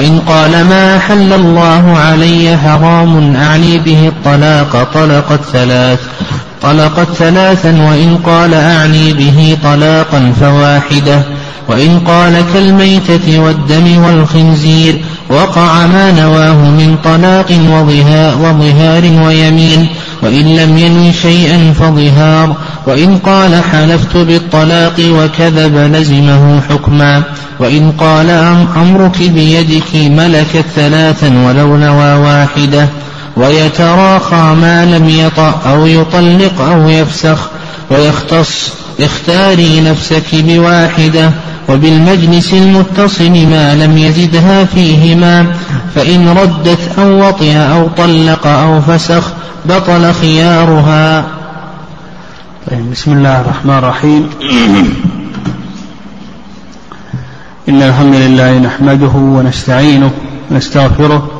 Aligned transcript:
وإن 0.00 0.20
قال 0.20 0.50
ما 0.50 0.96
أحل 0.96 1.32
الله 1.32 1.98
علي 1.98 2.56
حرام 2.56 3.36
أعني 3.36 3.78
به 3.78 4.08
الطلاق 4.08 4.88
طلقت 4.94 5.40
ثلاث 5.52 5.98
طلقت 6.62 7.12
ثلاثا 7.12 7.70
وإن 7.82 8.18
قال 8.26 8.54
أعني 8.54 9.12
به 9.12 9.56
طلاقا 9.62 10.32
فواحدة 10.40 11.22
وإن 11.68 12.00
قال 12.06 12.44
كالميتة 12.54 13.38
والدم 13.38 14.04
والخنزير 14.04 15.00
وقع 15.30 15.86
ما 15.86 16.10
نواه 16.10 16.54
من 16.54 16.96
طلاق 17.04 17.52
وظهار 18.40 19.26
ويمين. 19.26 19.88
وإن 20.22 20.56
لم 20.56 20.78
ينوي 20.78 21.12
شيئا 21.12 21.74
فظهار. 21.78 22.56
وإن 22.86 23.18
قال 23.18 23.64
حلفت 23.72 24.16
بالطلاق 24.16 24.94
وكذب 25.00 25.76
لزمه 25.76 26.60
حكما. 26.70 27.22
وإن 27.58 27.92
قال 27.92 28.30
أمرك 28.76 29.18
بيدك 29.18 29.94
ملكت 29.94 30.64
ثلاثا 30.76 31.46
ولو 31.46 31.76
نوى 31.76 32.14
واحدة. 32.14 32.88
ويتراخى 33.36 34.56
ما 34.62 34.84
لم 34.84 35.08
يطأ 35.08 35.60
أو 35.66 35.86
يطلق 35.86 36.60
أو 36.60 36.88
يفسخ. 36.88 37.38
ويختص 37.90 38.72
اختاري 39.06 39.80
نفسك 39.80 40.34
بواحدة 40.34 41.30
وبالمجلس 41.68 42.52
المتصل 42.52 43.30
ما 43.30 43.74
لم 43.74 43.98
يزدها 43.98 44.64
فيهما. 44.64 45.46
فإن 45.94 46.28
ردت 46.28 46.98
أو 46.98 47.28
وطئ 47.28 47.56
أو 47.56 47.88
طلق 47.88 48.46
أو 48.46 48.80
فسخ 48.80 49.32
بطل 49.64 50.12
خيارها. 50.12 51.24
طيب 52.70 52.90
بسم 52.90 53.12
الله 53.12 53.40
الرحمن 53.40 53.78
الرحيم. 53.78 54.30
إن 57.68 57.82
الحمد 57.82 58.14
لله 58.14 58.58
نحمده 58.58 59.12
ونستعينه 59.14 60.10
ونستغفره 60.50 61.30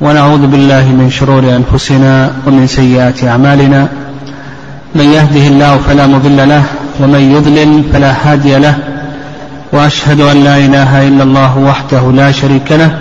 ونعوذ 0.00 0.46
بالله 0.46 0.88
من 0.88 1.10
شرور 1.10 1.56
أنفسنا 1.56 2.32
ومن 2.46 2.66
سيئات 2.66 3.24
أعمالنا. 3.24 3.88
من 4.98 5.12
يهده 5.12 5.46
الله 5.46 5.78
فلا 5.78 6.06
مضل 6.06 6.48
له 6.48 6.64
ومن 7.00 7.20
يضلل 7.20 7.84
فلا 7.92 8.12
هادي 8.22 8.58
له 8.58 8.78
وأشهد 9.72 10.20
أن 10.20 10.44
لا 10.44 10.56
إله 10.56 11.08
إلا 11.08 11.22
الله 11.22 11.58
وحده 11.58 12.12
لا 12.12 12.32
شريك 12.32 12.72
له. 12.72 12.98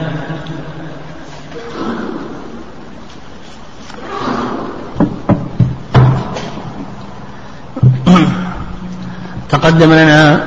تقدم 9.52 9.94
لنا 9.94 10.44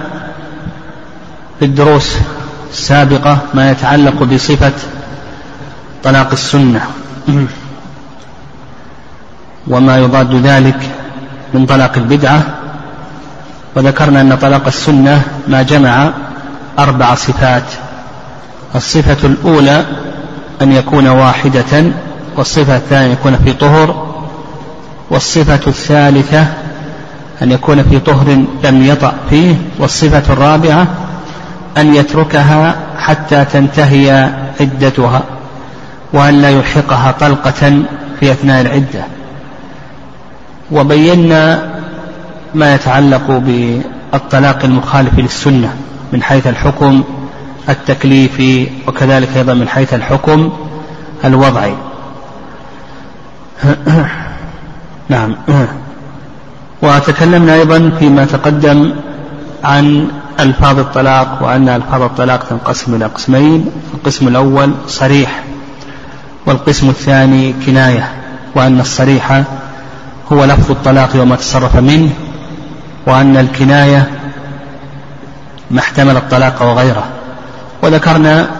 في 1.59 1.64
الدروس 1.64 2.19
السابقة 2.70 3.39
ما 3.55 3.70
يتعلق 3.70 4.23
بصفة 4.23 4.73
طلاق 6.05 6.31
السنة. 6.33 6.81
وما 9.73 9.98
يضاد 9.98 10.35
ذلك. 10.35 11.00
من 11.55 11.67
طلاق 11.67 11.93
البدعة 11.97 12.43
وذكرنا 13.77 14.20
أن 14.20 14.34
طلاق 14.37 14.67
السنة 14.67 15.23
ما 15.48 15.62
جمع 15.62 16.11
أربع 16.79 17.15
صفات. 17.15 17.62
الصفة 18.75 19.27
الأولى 19.27 19.84
أن 20.62 20.73
يكون 20.73 21.09
واحدة 21.09 21.84
والصفة 22.37 22.77
الثانية 22.77 23.07
أن 23.07 23.12
يكون 23.12 23.37
في 23.45 23.53
طهر 23.53 24.07
والصفة 25.11 25.61
الثالثة 25.67 26.47
أن 27.42 27.53
يكون 27.53 27.83
في 27.83 27.98
طهر 27.98 28.45
لم 28.64 28.85
يطأ 28.85 29.14
فيه 29.31 29.55
والصفة 29.79 30.33
الرابعة 30.33 30.87
أن 31.77 31.95
يتركها 31.95 32.77
حتى 32.98 33.45
تنتهي 33.45 34.31
عدتها 34.61 35.23
وأن 36.12 36.35
لا 36.42 36.51
يلحقها 36.51 37.14
طلقة 37.20 37.83
في 38.20 38.33
أثناء 38.33 38.61
العدة. 38.61 39.05
وبينا 40.73 41.71
ما 42.55 42.75
يتعلق 42.75 43.31
بالطلاق 43.31 44.64
المخالف 44.64 45.19
للسنة 45.19 45.75
من 46.13 46.23
حيث 46.23 46.47
الحكم 46.47 47.03
التكليفي 47.69 48.69
وكذلك 48.86 49.36
أيضا 49.36 49.55
من 49.55 49.69
حيث 49.69 49.95
الحكم 49.95 50.53
الوضعي 51.25 51.75
نعم. 55.09 55.36
وتكلمنا 56.83 57.55
أيضا 57.55 57.91
فيما 57.98 58.25
تقدم 58.25 58.95
عن 59.64 60.09
ألفاظ 60.41 60.79
الطلاق 60.79 61.39
وأن 61.42 61.69
ألفاظ 61.69 62.03
الطلاق 62.03 62.45
تنقسم 62.45 62.95
إلى 62.95 63.05
قسمين 63.05 63.70
القسم 63.95 64.29
الأول 64.29 64.75
صريح 64.86 65.42
والقسم 66.47 66.89
الثاني 66.89 67.55
كناية 67.67 68.13
وأن 68.55 68.80
الصريح 68.80 69.42
هو 70.33 70.45
لفظ 70.45 70.70
الطلاق 70.70 71.11
وما 71.17 71.36
تصرف 71.36 71.77
منه 71.77 72.11
وأن 73.07 73.36
الكناية 73.36 74.11
ما 75.70 75.80
احتمل 75.80 76.17
الطلاق 76.17 76.63
وغيره. 76.63 77.05
وذكرنا 77.83 78.51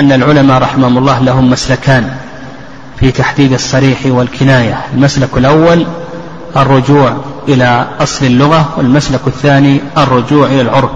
أن 0.00 0.12
العلماء 0.12 0.62
رحمهم 0.62 0.98
الله 0.98 1.18
لهم 1.20 1.50
مسلكان 1.50 2.10
في 3.00 3.10
تحديد 3.10 3.52
الصريح 3.52 3.98
والكناية 4.06 4.80
المسلك 4.94 5.28
الأول 5.36 5.86
الرجوع 6.56 7.16
إلى 7.48 7.86
أصل 8.00 8.26
اللغة 8.26 8.74
والمسلك 8.76 9.20
الثاني 9.26 9.80
الرجوع 9.98 10.46
إلى 10.46 10.60
العرف 10.60 10.90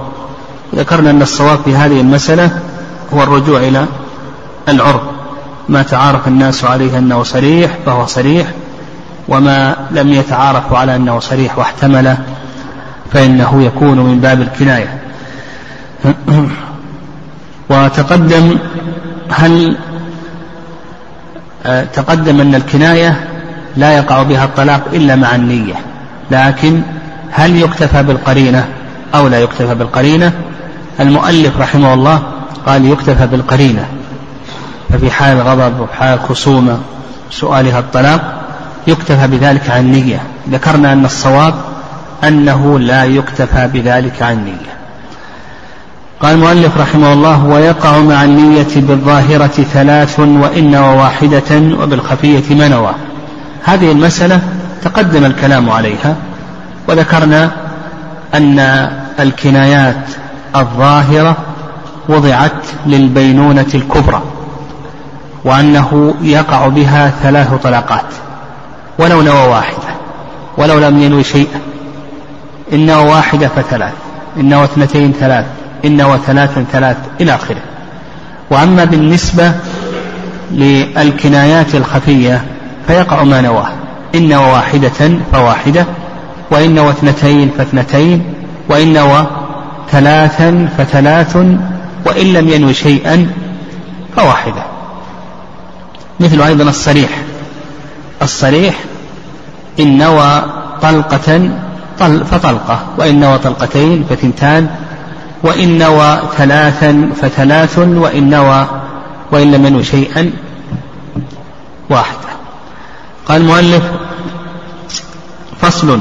ذكرنا 0.74 1.10
أن 1.10 1.22
الصواب 1.22 1.58
في 1.64 1.76
هذه 1.76 2.00
المسألة 2.00 2.50
هو 3.14 3.22
الرجوع 3.22 3.60
إلى 3.60 3.86
العرف 4.68 5.00
ما 5.68 5.82
تعارف 5.82 6.28
الناس 6.28 6.64
عليه 6.64 6.98
أنه 6.98 7.22
صريح 7.22 7.70
فهو 7.86 8.06
صريح 8.06 8.46
وما 9.28 9.76
لم 9.90 10.12
يتعارفوا 10.12 10.78
على 10.78 10.96
أنه 10.96 11.20
صريح 11.20 11.58
واحتمل 11.58 12.16
فإنه 13.12 13.62
يكون 13.62 14.00
من 14.00 14.20
باب 14.20 14.40
الكناية. 14.40 14.98
وتقدم 17.70 18.58
هل 19.30 19.76
تقدم 21.92 22.40
أن 22.40 22.54
الكناية 22.54 23.28
لا 23.76 23.96
يقع 23.96 24.22
بها 24.22 24.44
الطلاق 24.44 24.82
إلا 24.92 25.16
مع 25.16 25.34
النية. 25.34 25.74
لكن 26.30 26.82
هل 27.30 27.56
يكتفى 27.56 28.02
بالقرينة 28.02 28.68
أو 29.14 29.28
لا 29.28 29.40
يكتفى 29.40 29.74
بالقرينة؟ 29.74 30.32
المؤلف 31.00 31.60
رحمه 31.60 31.94
الله 31.94 32.22
قال 32.66 32.84
يكتفى 32.84 33.26
بالقرينة. 33.26 33.86
ففي 34.88 35.10
حال 35.10 35.40
غضب 35.40 35.80
وفي 35.80 35.94
حال 35.94 36.20
خصومة 36.20 36.78
سؤالها 37.30 37.78
الطلاق 37.78 38.45
يكتفى 38.86 39.26
بذلك 39.26 39.70
عن 39.70 39.92
نية. 39.92 40.20
ذكرنا 40.50 40.92
أن 40.92 41.04
الصواب 41.04 41.54
أنه 42.24 42.78
لا 42.78 43.04
يكتفى 43.04 43.68
بذلك 43.72 44.22
عن 44.22 44.44
نية. 44.44 44.76
قال 46.20 46.34
المؤلف 46.34 46.78
رحمه 46.78 47.12
الله 47.12 47.44
ويقع 47.44 47.98
مع 47.98 48.24
النية 48.24 48.76
بالظاهرة 48.76 49.64
ثلاث 49.72 50.20
وإن 50.20 50.74
وواحدة 50.74 51.76
وبالخفية 51.82 52.54
منوى 52.54 52.92
هذه 53.64 53.92
المسألة 53.92 54.40
تقدم 54.82 55.24
الكلام 55.24 55.70
عليها 55.70 56.16
وذكرنا 56.88 57.50
أن 58.34 58.58
الكنايات 59.20 60.04
الظاهرة 60.56 61.36
وضعت 62.08 62.66
للبينونة 62.86 63.66
الكبرى 63.74 64.22
وأنه 65.44 66.14
يقع 66.22 66.68
بها 66.68 67.12
ثلاث 67.22 67.54
طلاقات. 67.54 68.25
ولو 68.98 69.22
نوى 69.22 69.48
واحدة 69.48 69.88
ولو 70.58 70.78
لم 70.78 71.02
ينوي 71.02 71.24
شيئا. 71.24 71.60
إن 72.72 72.86
نوى 72.86 73.08
واحدة 73.08 73.48
فثلاث 73.48 73.92
إن 74.36 74.48
نوى 74.48 74.64
اثنتين 74.64 75.12
ثلاث 75.12 75.44
إن 75.84 75.96
نوى 75.96 76.18
ثلاثا 76.26 76.66
ثلاث 76.72 76.96
إلى 77.20 77.34
آخره. 77.34 77.60
وأما 78.50 78.84
بالنسبة 78.84 79.52
للكنايات 80.50 81.74
الخفية 81.74 82.44
فيقع 82.86 83.24
ما 83.24 83.40
نواه. 83.40 83.68
إن 84.14 84.28
نوى 84.28 84.46
واحدة 84.46 85.18
فواحدة 85.32 85.86
وإن 86.50 86.74
نوى 86.74 86.90
اثنتين 86.90 87.50
فاثنتين 87.58 88.24
وإن 88.68 88.92
نوى 88.92 89.26
ثلاثا 89.90 90.68
فثلاث 90.78 91.36
وإن 92.06 92.32
لم 92.32 92.48
ينوي 92.48 92.74
شيئا 92.74 93.26
فواحدة. 94.16 94.62
مثل 96.20 96.42
أيضا 96.42 96.64
الصريح. 96.64 97.10
الصريح 98.22 98.74
إن 99.80 99.98
نوى 99.98 100.42
طلقة 100.82 101.50
طل 101.98 102.24
فطلقة 102.24 102.80
وإن 102.98 103.20
نوى 103.20 103.38
طلقتين 103.38 104.04
فثنتان 104.10 104.68
وإن 105.42 105.78
نوى 105.78 106.18
ثلاثا 106.36 107.10
فثلاث 107.22 107.78
وإن 107.78 108.30
نوى 108.30 108.66
وإن 109.32 109.52
لم 109.52 109.66
ينوي 109.66 109.84
شيئا 109.84 110.32
واحدة. 111.90 112.28
قال 113.28 113.40
المؤلف 113.40 113.82
فصل. 115.60 116.00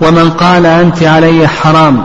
ومن 0.00 0.30
قال 0.30 0.66
أنت 0.66 1.02
علي 1.02 1.48
حرام 1.48 2.04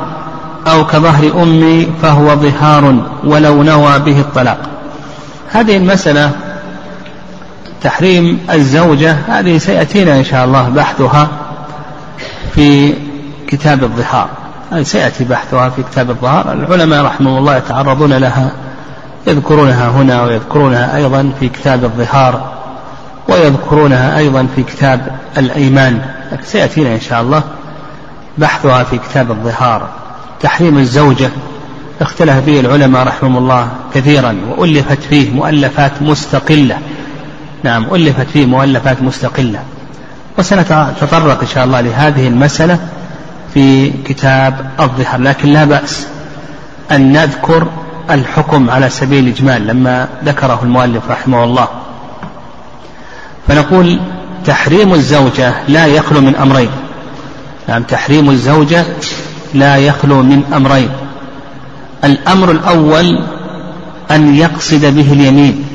أو 0.67 0.85
كظهر 0.85 1.43
أمي 1.43 1.87
فهو 2.01 2.35
ظهار 2.35 2.95
ولو 3.23 3.63
نوى 3.63 3.99
به 3.99 4.19
الطلاق. 4.19 4.59
هذه 5.51 5.77
المسألة 5.77 6.31
تحريم 7.83 8.39
الزوجة 8.51 9.15
هذه 9.27 9.57
سيأتينا 9.57 10.17
إن 10.17 10.23
شاء 10.23 10.45
الله 10.45 10.69
بحثها 10.69 11.27
في 12.55 12.93
كتاب 13.47 13.83
الظهار. 13.83 14.29
هذه 14.71 14.83
سيأتي 14.83 15.23
بحثها 15.23 15.69
في 15.69 15.83
كتاب 15.83 16.09
الظهار. 16.09 16.53
العلماء 16.53 17.05
رحمه 17.05 17.37
الله 17.37 17.57
يتعرضون 17.57 18.13
لها 18.13 18.51
يذكرونها 19.27 19.89
هنا 19.89 20.23
ويذكرونها 20.23 20.95
أيضا 20.95 21.31
في 21.39 21.49
كتاب 21.49 21.83
الظهار 21.83 22.51
ويذكرونها 23.29 24.17
أيضا 24.17 24.47
في 24.55 24.63
كتاب 24.63 25.15
الأيمان. 25.37 26.01
سيأتينا 26.43 26.95
إن 26.95 27.01
شاء 27.01 27.21
الله 27.21 27.43
بحثها 28.37 28.83
في 28.83 28.97
كتاب 28.97 29.31
الظهار. 29.31 29.87
تحريم 30.41 30.77
الزوجة 30.77 31.29
اختلف 32.01 32.45
فيه 32.45 32.59
العلماء 32.59 33.07
رحمهم 33.07 33.37
الله 33.37 33.67
كثيرا 33.93 34.35
وألفت 34.57 34.99
فيه 35.09 35.31
مؤلفات 35.31 36.01
مستقلة. 36.01 36.77
نعم 37.63 37.85
ألفت 37.95 38.27
فيه 38.33 38.45
مؤلفات 38.45 39.01
مستقلة. 39.01 39.59
وسنتطرق 40.38 41.39
إن 41.41 41.47
شاء 41.47 41.65
الله 41.65 41.81
لهذه 41.81 42.27
المسألة 42.27 42.79
في 43.53 43.91
كتاب 44.06 44.69
الظهر 44.79 45.21
لكن 45.21 45.50
لا 45.50 45.65
بأس 45.65 46.07
أن 46.91 47.11
نذكر 47.11 47.67
الحكم 48.09 48.69
على 48.69 48.89
سبيل 48.89 49.23
الإجمال 49.23 49.67
لما 49.67 50.07
ذكره 50.25 50.59
المؤلف 50.63 51.03
رحمه 51.09 51.44
الله. 51.44 51.67
فنقول 53.47 54.00
تحريم 54.45 54.94
الزوجة 54.94 55.53
لا 55.67 55.85
يخلو 55.85 56.21
من 56.21 56.35
أمرين. 56.35 56.69
نعم 57.67 57.83
تحريم 57.83 58.29
الزوجة 58.29 58.85
لا 59.53 59.77
يخلو 59.77 60.21
من 60.23 60.44
أمرين. 60.55 60.89
الأمر 62.03 62.51
الأول 62.51 63.19
أن 64.12 64.35
يقصد 64.35 64.85
به 64.85 65.13
اليمين. 65.13 65.65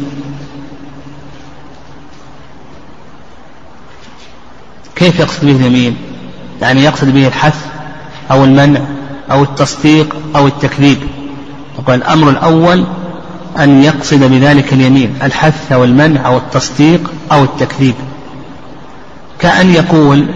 كيف 5.05 5.21
يقصد 5.21 5.45
به 5.45 5.57
اليمين؟ 5.57 5.97
يعني 6.63 6.85
يقصد 6.85 7.09
به 7.09 7.27
الحث 7.27 7.57
أو 8.31 8.45
المنع 8.45 8.81
أو 9.31 9.43
التصديق 9.43 10.17
أو 10.37 10.47
التكذيب. 10.47 10.99
يقول 11.79 11.95
الأمر 11.95 12.31
الأول 12.31 12.85
أن 13.59 13.83
يقصد 13.83 14.25
بذلك 14.25 14.73
اليمين 14.73 15.15
الحث 15.23 15.73
أو 15.73 15.85
المنع 15.85 16.27
أو 16.27 16.37
التصديق 16.37 17.13
أو 17.33 17.45
التكذيب. 17.45 17.95
كأن 19.39 19.71
يقول 19.71 20.27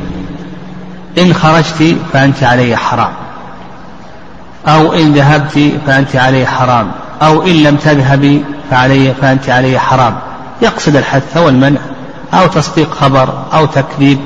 إن 1.19 1.35
خرجت 1.35 1.97
فأنت 2.13 2.43
علي 2.43 2.77
حرام 2.77 3.13
أو 4.67 4.93
إن 4.93 5.13
ذهبت 5.13 5.73
فأنت 5.87 6.17
علي 6.17 6.47
حرام 6.47 6.93
أو 7.23 7.43
إن 7.43 7.63
لم 7.63 7.77
تذهبي 7.77 8.45
فعلي 8.71 9.15
فأنت 9.15 9.49
علي 9.49 9.79
حرام. 9.79 10.19
يقصد 10.63 10.97
الحث 10.97 11.37
والمنع 11.37 11.81
أو 12.35 12.47
تصديق 12.47 12.95
خبر 12.95 13.43
أو 13.53 13.67
تكذيب. 13.67 14.19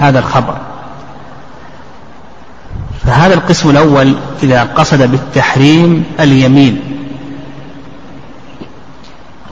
هذا 0.00 0.18
الخبر. 0.18 0.56
فهذا 3.04 3.34
القسم 3.34 3.70
الأول 3.70 4.14
إذا 4.42 4.62
قصد 4.62 5.02
بالتحريم 5.02 6.04
اليمين. 6.20 6.80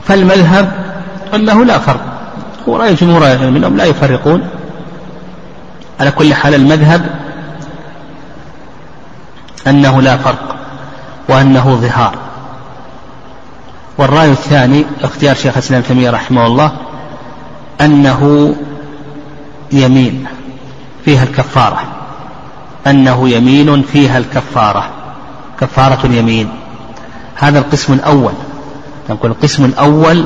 فالمذهب 0.07 0.71
أنه 1.35 1.65
لا 1.65 1.77
فرق. 1.77 2.01
هو 2.69 2.77
رأي 2.77 2.93
جمهور 2.93 3.33
أنهم 3.33 3.77
لا 3.77 3.85
يفرقون. 3.85 4.49
على 5.99 6.11
كل 6.11 6.33
حال 6.33 6.55
المذهب 6.55 7.19
أنه 9.67 10.01
لا 10.01 10.17
فرق 10.17 10.55
وأنه 11.29 11.75
ظهار. 11.75 12.15
والرأي 13.97 14.31
الثاني 14.31 14.85
اختيار 15.01 15.35
شيخ 15.35 15.53
الإسلام 15.57 15.81
تيمية 15.81 16.09
رحمه 16.09 16.45
الله 16.47 16.71
أنه 17.81 18.55
يمين. 19.71 20.38
فيها 21.05 21.23
الكفارة. 21.23 21.83
أنه 22.87 23.29
يمين 23.29 23.81
فيها 23.81 24.17
الكفارة. 24.17 24.89
كفارة 25.59 26.05
اليمين 26.05 26.49
هذا 27.35 27.59
القسم 27.59 27.93
الأول. 27.93 28.33
نقول 29.09 29.31
القسم 29.31 29.65
الأول 29.65 30.25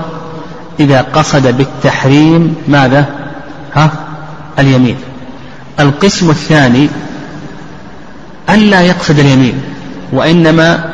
إذا 0.80 1.02
قصد 1.02 1.58
بالتحريم 1.58 2.56
ماذا؟ 2.68 3.06
ها؟ 3.74 3.92
اليمين. 4.60 4.98
القسم 5.80 6.30
الثاني 6.30 6.90
ألا 8.50 8.82
يقصد 8.82 9.20
اليمين 9.20 9.62
وإنما 10.14 10.94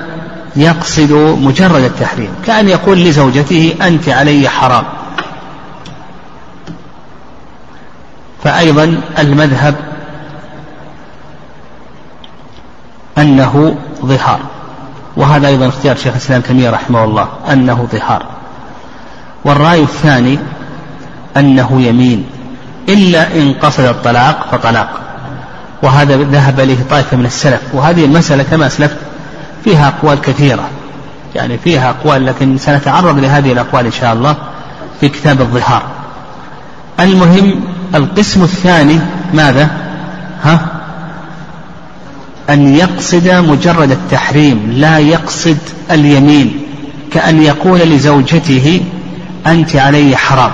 يقصد 0.56 1.12
مجرد 1.42 1.84
التحريم. 1.84 2.30
كأن 2.46 2.70
يقول 2.70 2.98
لزوجته 2.98 3.74
أنت 3.82 4.10
علي 4.10 4.50
حرام. 4.50 4.84
فأيضا 8.44 9.02
المذهب 9.20 9.76
أنه 13.18 13.76
ظهار. 14.06 14.40
وهذا 15.18 15.48
أيضا 15.48 15.68
اختيار 15.68 15.96
شيخ 15.96 16.08
الإسلام 16.08 16.42
تيمية 16.42 16.70
رحمه 16.70 17.04
الله 17.04 17.28
أنه 17.52 17.88
ظهار. 17.92 18.26
والرأي 19.46 19.82
الثاني 19.82 20.40
أنه 21.38 21.82
يمين. 21.82 22.26
إلا 22.90 23.36
إن 23.36 23.54
قصد 23.54 23.84
الطلاق 23.84 24.48
فطلاق. 24.52 24.90
وهذا 25.84 26.18
ذهب 26.18 26.60
إليه 26.60 26.78
طائفة 26.90 27.18
من 27.18 27.26
السلف. 27.26 27.62
وهذه 27.74 28.06
المسألة 28.06 28.44
كما 28.44 28.68
أسلفت 28.68 28.98
فيها 29.64 29.88
أقوال 29.88 30.22
كثيرة. 30.22 30.70
يعني 31.36 31.58
فيها 31.58 31.90
أقوال 31.90 32.26
لكن 32.26 32.58
سنتعرض 32.58 33.20
لهذه 33.20 33.52
الأقوال 33.52 33.86
إن 33.86 33.92
شاء 33.92 34.14
الله 34.14 34.36
في 35.02 35.10
كتاب 35.10 35.42
الظهار. 35.42 35.84
المهم 37.00 37.79
القسم 37.96 38.44
الثاني 38.44 39.00
ماذا؟ 39.34 39.70
ها؟ 40.44 40.60
أن 42.50 42.76
يقصد 42.76 43.30
مجرد 43.30 43.92
التحريم 43.92 44.72
لا 44.72 44.98
يقصد 44.98 45.58
اليمين 45.92 46.62
كأن 47.12 47.42
يقول 47.44 47.80
لزوجته 47.80 48.82
أنت 49.48 49.76
علي 49.76 50.18
حرام. 50.18 50.52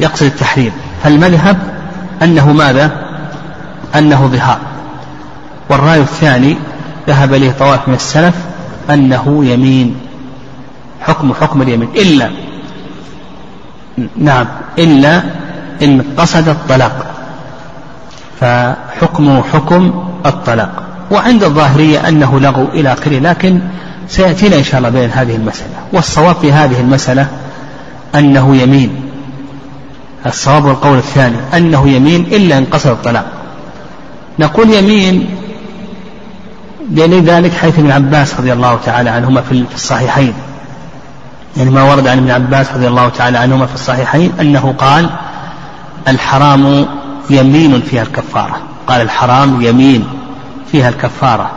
يقصد 0.00 0.26
التحريم. 0.26 0.72
فالمذهب 1.02 1.58
أنه 2.22 2.52
ماذا؟ 2.52 2.92
أنه 3.94 4.26
ظهار. 4.26 4.58
والرأي 5.70 6.00
الثاني 6.00 6.56
ذهب 7.08 7.34
إليه 7.34 7.50
طوائف 7.50 7.88
من 7.88 7.94
السلف 7.94 8.34
أنه 8.90 9.44
يمين. 9.44 9.96
حكم 11.00 11.34
حكم 11.34 11.62
اليمين. 11.62 11.88
إلا 11.96 12.30
نعم 14.16 14.46
إلا 14.78 15.22
إن 15.82 16.04
قصد 16.16 16.48
الطلاق. 16.48 17.06
فحكمه 18.40 19.42
حكم 19.42 20.04
الطلاق. 20.26 20.82
وعند 21.10 21.44
الظاهرية 21.44 22.08
أنه 22.08 22.40
لغو 22.40 22.64
إلى 22.64 22.92
آخره 22.92 23.18
لكن 23.18 23.60
سيأتينا 24.08 24.56
إن 24.56 24.64
شاء 24.64 24.78
الله 24.78 24.88
بين 24.88 25.10
هذه 25.10 25.36
المسألة. 25.36 25.74
والصواب 25.92 26.36
في 26.36 26.52
هذه 26.52 26.80
المسألة 26.80 27.26
أنه 28.14 28.56
يمين. 28.56 29.02
الصواب 30.26 30.64
والقول 30.64 30.98
الثاني 30.98 31.36
أنه 31.56 31.88
يمين 31.88 32.20
إلا 32.20 32.58
إن 32.58 32.64
قصد 32.64 32.90
الطلاق. 32.90 33.26
نقول 34.38 34.74
يمين 34.74 35.30
لأن 36.94 37.24
ذلك 37.24 37.52
حيث 37.52 37.78
ابن 37.78 37.90
عباس 37.90 38.34
رضي 38.40 38.52
الله 38.52 38.78
تعالى 38.84 39.10
عنهما 39.10 39.40
في 39.40 39.64
الصحيحين. 39.74 40.34
يعني 41.56 41.70
ما 41.70 41.82
ورد 41.82 42.06
عن 42.06 42.18
ابن 42.18 42.30
عباس 42.30 42.72
رضي 42.74 42.88
الله 42.88 43.08
تعالى 43.08 43.38
عنهما 43.38 43.66
في 43.66 43.74
الصحيحين 43.74 44.32
أنه 44.40 44.74
قال 44.78 45.10
الحرام 46.08 46.86
يمين 47.30 47.80
فيها 47.80 48.02
الكفارة. 48.02 48.56
قال 48.86 49.00
الحرام 49.00 49.62
يمين 49.62 50.08
فيها 50.72 50.88
الكفارة. 50.88 51.50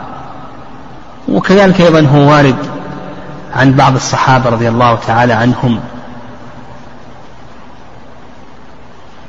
وكذلك 1.28 1.80
أيضا 1.80 2.00
هو 2.00 2.30
وارد 2.30 2.56
عن 3.56 3.72
بعض 3.72 3.94
الصحابة 3.94 4.50
رضي 4.50 4.68
الله 4.68 4.98
تعالى 5.06 5.32
عنهم. 5.32 5.80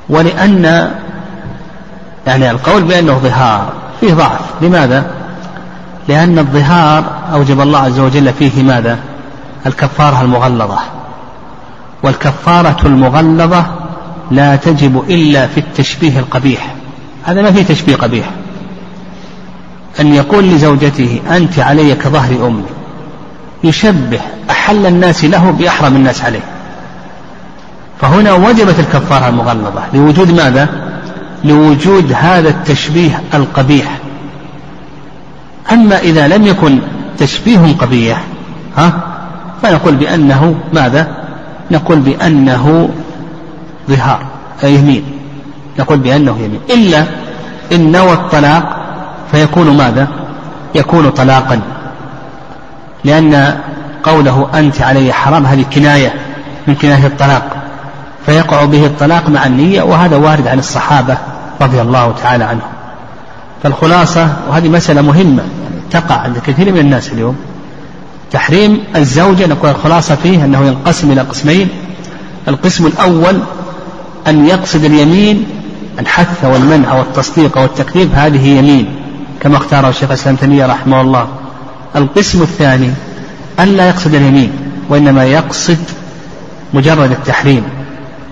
ولأن 0.09 0.91
يعني 2.27 2.51
القول 2.51 2.83
بأنه 2.83 3.13
ظهار 3.13 3.73
فيه 3.99 4.13
ضعف. 4.13 4.41
لماذا؟ 4.61 5.05
لأن 6.07 6.39
الظهار 6.39 7.03
أوجب 7.33 7.61
الله 7.61 7.79
عز 7.79 7.99
وجل 7.99 8.33
فيه 8.33 8.63
ماذا؟ 8.63 8.99
الكفارة 9.65 10.21
المغلظة. 10.21 10.79
والكفارة 12.03 12.77
المغلظة 12.85 13.65
لا 14.31 14.55
تجب 14.55 15.03
إلا 15.09 15.47
في 15.47 15.57
التشبيه 15.57 16.19
القبيح. 16.19 16.75
هذا 17.23 17.41
ما 17.41 17.51
فيه 17.51 17.63
تشبيه 17.63 17.95
قبيح. 17.95 18.25
أن 19.99 20.13
يقول 20.13 20.43
لزوجته 20.43 21.19
أنت 21.29 21.59
علي 21.59 21.95
كظهر 21.95 22.47
أمي. 22.47 22.63
يشبه 23.63 24.19
أحل 24.49 24.85
الناس 24.85 25.25
له 25.25 25.51
بأحرم 25.51 25.95
الناس 25.95 26.21
عليه. 26.23 26.43
فهنا 28.01 28.33
وجبت 28.33 28.79
الكفارة 28.79 29.29
المغلظة. 29.29 29.83
لوجود 29.93 30.31
ماذا؟ 30.31 30.69
لوجود 31.43 32.13
هذا 32.13 32.49
التشبيه 32.49 33.21
القبيح. 33.33 33.97
أما 35.71 35.99
إذا 35.99 36.27
لم 36.27 36.47
يكن 36.47 36.79
تشبيه 37.17 37.75
قبيح 37.79 38.23
ها 38.77 38.93
فنقول 39.63 39.95
بأنه 39.95 40.55
ماذا؟ 40.73 41.07
نقول 41.71 41.99
بأنه 41.99 42.89
ظهار 43.89 44.25
يمين. 44.63 45.03
نقول 45.79 45.97
بأنه 45.97 46.37
يمين. 46.37 46.59
إلا 46.69 47.05
إن 47.71 47.91
نوى 47.91 48.13
الطلاق 48.13 48.77
فيكون 49.31 49.77
ماذا؟ 49.77 50.07
يكون 50.75 51.09
طلاقا. 51.09 51.61
لأن 53.03 53.57
قوله 54.03 54.47
أنت 54.53 54.81
علي 54.81 55.13
حرام 55.13 55.45
هذه 55.45 55.65
كناية 55.75 56.13
من 56.67 56.75
كناية 56.75 57.07
الطلاق. 57.07 57.57
فيقع 58.25 58.65
به 58.65 58.85
الطلاق 58.85 59.29
مع 59.29 59.45
النية 59.45 59.81
وهذا 59.81 60.15
وارد 60.15 60.47
عن 60.47 60.59
الصحابة 60.59 61.17
رضي 61.61 61.81
الله 61.81 62.13
تعالى 62.23 62.43
عنهم. 62.43 62.69
فالخلاصة 63.63 64.35
وهذه 64.49 64.69
مسألة 64.69 65.01
مهمة 65.01 65.43
تقع 65.91 66.15
عند 66.15 66.37
كثير 66.37 66.71
من 66.71 66.79
الناس 66.79 67.13
اليوم. 67.13 67.35
تحريم 68.31 68.83
الزوجة 68.95 69.47
نقول 69.47 69.71
الخلاصة 69.71 70.15
فيه 70.15 70.45
أنه 70.45 70.65
ينقسم 70.65 71.11
إلى 71.11 71.21
قسمين. 71.21 71.69
القسم 72.47 72.85
الأول 72.85 73.39
أن 74.27 74.47
يقصد 74.47 74.83
اليمين 74.83 75.45
الحث 75.99 76.45
والمنع 76.45 76.93
والتصديق 76.93 77.57
والتكذيب 77.57 78.09
هذه 78.13 78.47
يمين 78.47 78.95
كما 79.41 79.57
اختاره 79.57 79.89
الشيخ 79.89 80.09
الإسلام 80.09 80.35
تيمية 80.35 80.65
رحمه 80.65 81.01
الله. 81.01 81.27
القسم 81.95 82.41
الثاني 82.41 82.91
أن 83.59 83.67
لا 83.67 83.87
يقصد 83.87 84.13
اليمين 84.13 84.51
وإنما 84.89 85.25
يقصد 85.25 85.77
مجرد 86.73 87.11
التحريم. 87.11 87.63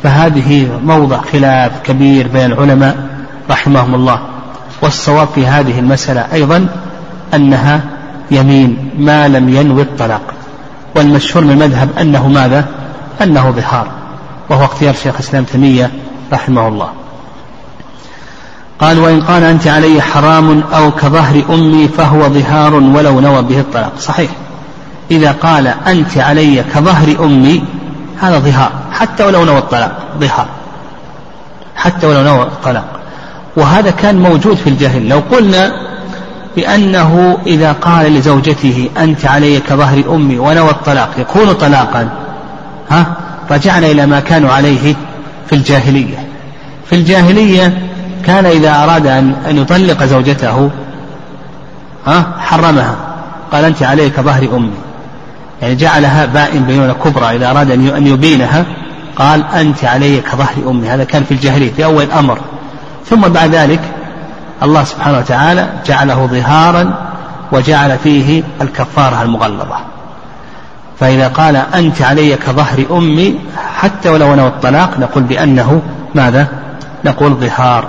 فهذه 0.04 0.80
موضع 0.86 1.22
خلاف 1.22 1.72
كبير 1.84 2.28
بين 2.28 2.46
العلماء 2.46 2.98
رحمهم 3.50 3.96
الله. 3.96 4.20
والصواب 4.82 5.28
في 5.36 5.48
هذه 5.48 5.80
المسألة 5.80 6.26
أيضا 6.34 6.68
أنها 7.34 7.82
يمين 8.32 8.90
ما 8.98 9.28
لم 9.28 9.50
ينوي 9.50 9.82
الطلاق. 9.82 10.34
والمشهور 10.96 11.46
من 11.46 11.52
المذهب 11.52 11.90
أنه 12.02 12.28
ماذا؟ 12.28 12.66
أنه 13.22 13.52
ظهار 13.52 14.03
وهو 14.50 14.66
اختيار 14.66 14.94
شيخ 14.94 15.14
الإسلام 15.16 15.44
تيمية 15.44 15.92
رحمه 16.34 16.68
الله. 16.68 16.90
قال 18.80 19.00
وإن 19.00 19.22
قال 19.22 19.44
أنت 19.44 19.68
علي 19.68 20.02
حرام 20.02 20.64
أو 20.74 20.92
كظهر 20.92 21.42
أمي 21.50 21.88
فهو 21.88 22.30
ظهار 22.30 22.74
ولو 22.74 23.20
نوى 23.20 23.42
به 23.42 23.60
الطلاق. 23.60 24.00
صحيح. 24.00 24.30
إذا 25.12 25.32
قال 25.32 25.68
أنت 25.68 26.18
علي 26.18 26.64
كظهر 26.64 27.26
أمي 27.26 27.64
هذا 28.22 28.40
ظهار 28.40 28.72
حتى 28.92 29.24
ولو 29.24 29.46
نوى 29.46 29.58
الطلاق 29.58 29.98
ظهار 30.20 30.48
حتى 31.76 32.08
ولو 32.08 32.22
نوى 32.22 32.44
الطلاق. 32.44 33.00
وهذا 33.58 33.92
كان 33.92 34.20
موجود 34.20 34.58
في 34.58 34.70
الجاهل 34.70 35.10
لو 35.10 35.22
قلنا 35.32 35.72
بأنه 36.56 37.38
إذا 37.46 37.72
قال 37.72 38.14
لزوجته 38.14 38.90
أنت 38.98 39.26
علي 39.26 39.60
كظهر 39.60 40.04
أمي 40.16 40.40
ونوى 40.40 40.70
الطلاق 40.70 41.10
يكون 41.18 41.54
طلاقا 41.54 42.10
ها؟ 42.90 43.16
رجعنا 43.52 43.88
إلى 43.88 44.06
ما 44.06 44.20
كانوا 44.20 44.52
عليه 44.52 44.96
في 45.48 45.56
الجاهلية. 45.56 46.28
في 46.90 46.96
الجاهلية 46.96 47.78
كان 48.26 48.46
إذا 48.46 48.84
أراد 48.84 49.08
أن 49.08 49.36
أن 49.50 49.58
يطلق 49.58 50.04
زوجته 50.04 50.70
ها؟ 52.06 52.26
حرمها. 52.40 52.96
قال 53.52 53.66
أنت 53.66 53.84
علي 53.84 54.10
كظهر 54.10 54.56
أمي. 54.56 54.74
يعني 55.62 55.76
جعلها 55.76 56.26
بائن 56.26 56.64
بينونة 56.64 56.94
كبرى 56.94 57.36
إذا 57.36 57.52
أراد 57.52 57.72
أن 57.72 58.08
يبينها 58.08 58.66
قال 59.16 59.44
أنت 59.54 59.86
علي 59.86 60.22
كظهر 60.22 60.70
أمي. 60.70 60.90
هذا 60.90 61.04
كان 61.04 61.24
في 61.24 61.32
الجاهلية 61.32 61.72
في 61.72 61.86
أول 61.86 62.04
الأمر 62.04 62.40
ثم 63.06 63.22
بعد 63.22 63.56
ذلك 63.56 63.82
الله 64.64 64.84
سبحانه 64.84 65.18
وتعالى 65.18 65.70
جعله 65.86 66.26
ظهارا 66.26 66.94
وجعل 67.52 67.98
فيه 67.98 68.44
الكفارة 68.62 69.22
المغلظة. 69.22 69.93
فإذا 71.00 71.28
قال 71.28 71.56
أنت 71.56 72.02
علي 72.02 72.36
كظهر 72.36 72.86
أمي 72.92 73.40
حتى 73.76 74.10
ولو 74.10 74.36
نوى 74.36 74.48
الطلاق 74.48 75.00
نقول 75.00 75.24
بأنه 75.24 75.82
ماذا؟ 76.16 76.48
نقول 77.06 77.34
ظهار. 77.34 77.88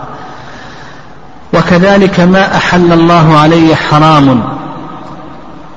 وكذلك 1.54 2.20
ما 2.20 2.56
أحل 2.56 2.92
الله 2.92 3.38
علي 3.38 3.76
حرام. 3.76 4.42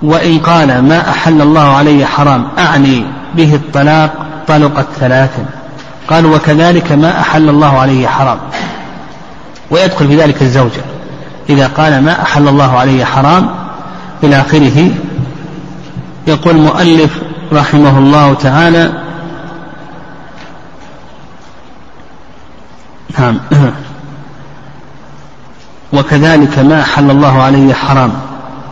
وإن 0.04 0.40
قال 0.40 0.82
ما 0.82 1.10
أحل 1.10 1.42
الله 1.42 1.76
علي 1.76 2.06
حرام 2.06 2.48
أعني 2.60 3.06
به 3.36 3.56
الطلاق 3.56 4.14
طلقت 4.48 4.88
ثلاثا 5.00 5.46
قال 6.08 6.26
وكذلك 6.26 6.92
ما 6.92 7.20
أحل 7.20 7.50
الله 7.50 7.80
عليه 7.80 8.08
حرام. 8.08 8.38
ويدخل 9.72 10.08
في 10.08 10.16
ذلك 10.16 10.42
الزوجة. 10.42 10.82
إذا 11.50 11.68
قال 11.68 12.04
ما 12.04 12.22
أحل 12.22 12.48
الله 12.48 12.78
عليه 12.78 13.06
حرام 13.06 13.50
إلى 14.24 14.42
آخره 14.42 14.92
يقول 16.28 16.56
المؤلف 16.56 17.22
رحمه 17.54 17.98
الله 17.98 18.34
تعالى 18.34 18.92
نعم. 23.20 23.40
وكذلك 25.94 26.60
ما 26.60 26.82
أحل 26.82 27.12
الله 27.12 27.42
عليه 27.42 27.74
حرام. 27.74 28.14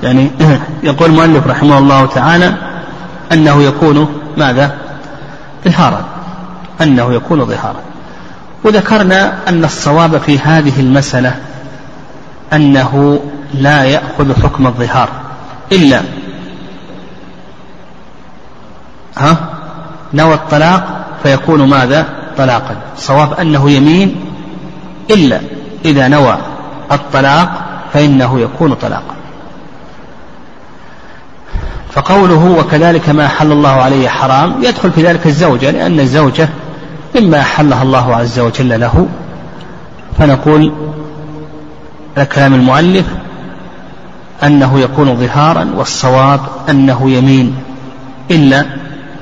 يعني 0.03 0.31
يقول 0.83 1.09
المؤلف 1.09 1.47
رحمه 1.47 1.77
الله 1.77 2.05
تعالى 2.05 2.53
أنه 3.31 3.63
يكون 3.63 4.21
ماذا؟ 4.37 4.75
ظهارا. 5.67 6.05
أنه 6.81 7.13
يكون 7.13 7.45
ظهارا. 7.45 7.81
وذكرنا 8.63 9.33
أن 9.49 9.63
الصواب 9.63 10.17
في 10.17 10.39
هذه 10.39 10.79
المسألة 10.79 11.35
أنه 12.53 13.19
لا 13.53 13.83
يأخذ 13.83 14.43
حكم 14.43 14.67
الظهار 14.67 15.09
إلا 15.71 16.01
ها؟ 19.17 19.37
نوى 20.13 20.33
الطلاق 20.33 21.05
فيكون 21.23 21.69
ماذا؟ 21.69 22.05
طلاقا. 22.37 22.75
صواب 22.97 23.33
أنه 23.33 23.71
يمين 23.71 24.15
إلا 25.09 25.39
إذا 25.85 26.07
نوى 26.07 26.37
الطلاق 26.91 27.49
فإنه 27.93 28.39
يكون 28.39 28.73
طلاقا. 28.73 29.15
فقوله 31.91 32.55
وكذلك 32.59 33.09
ما 33.09 33.25
أحل 33.25 33.51
الله 33.51 33.69
عليه 33.69 34.09
حرام 34.09 34.55
يدخل 34.63 34.91
في 34.91 35.07
ذلك 35.07 35.27
الزوجة 35.27 35.71
لأن 35.71 35.99
الزوجة 35.99 36.49
مما 37.15 37.39
أحلها 37.39 37.83
الله 37.83 38.15
عز 38.15 38.39
وجل 38.39 38.79
له. 38.79 39.07
فنقول 40.19 40.71
كلام 42.33 42.53
المؤلف 42.53 43.05
أنه 44.43 44.79
يكون 44.79 45.15
ظهارا 45.15 45.67
والصواب 45.75 46.39
أنه 46.69 47.11
يمين 47.11 47.55
إلا 48.31 48.65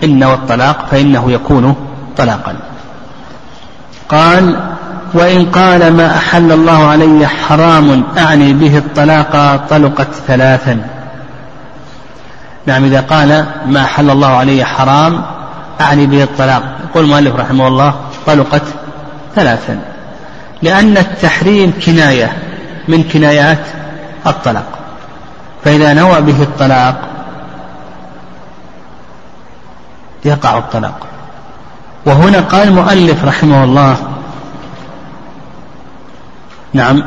إن 0.04 0.24
والطلاق 0.24 0.86
فإنه 0.92 1.32
يكون 1.32 1.76
طلاقا. 2.18 2.56
قال 4.10 4.74
وإن 5.14 5.46
قال 5.46 5.94
ما 5.94 6.18
أحل 6.18 6.52
الله 6.52 6.88
علي 6.88 7.28
حرام 7.28 8.04
أعني 8.18 8.54
به 8.54 8.78
الطلاق 8.78 9.56
طلقت 9.70 10.08
ثلاثا. 10.28 10.88
نعم 12.66 12.84
إذا 12.84 13.02
قال 13.02 13.46
ما 13.66 13.84
أحل 13.84 14.10
الله 14.10 14.28
علي 14.28 14.66
حرام 14.66 15.24
أعني 15.82 16.06
به 16.06 16.24
الطلاق 16.24 16.64
يقول 16.90 17.04
المؤلف 17.04 17.36
رحمه 17.36 17.68
الله 17.68 17.94
طلقت 18.26 18.64
ثلاثا. 19.36 19.80
لأن 20.62 20.98
التحريم 20.98 21.74
كناية 21.86 22.38
من 22.88 23.04
كنايات 23.04 23.66
الطلاق. 24.28 24.66
فإذا 25.64 25.94
نوى 25.94 26.22
به 26.22 26.44
الطلاق 26.44 27.12
يقع 30.25 30.58
الطلاق. 30.58 31.08
وهنا 32.06 32.39
قال 32.39 32.68
المؤلف 32.68 33.25
رحمه 33.25 33.63
الله 33.63 33.98
نعم 36.74 37.03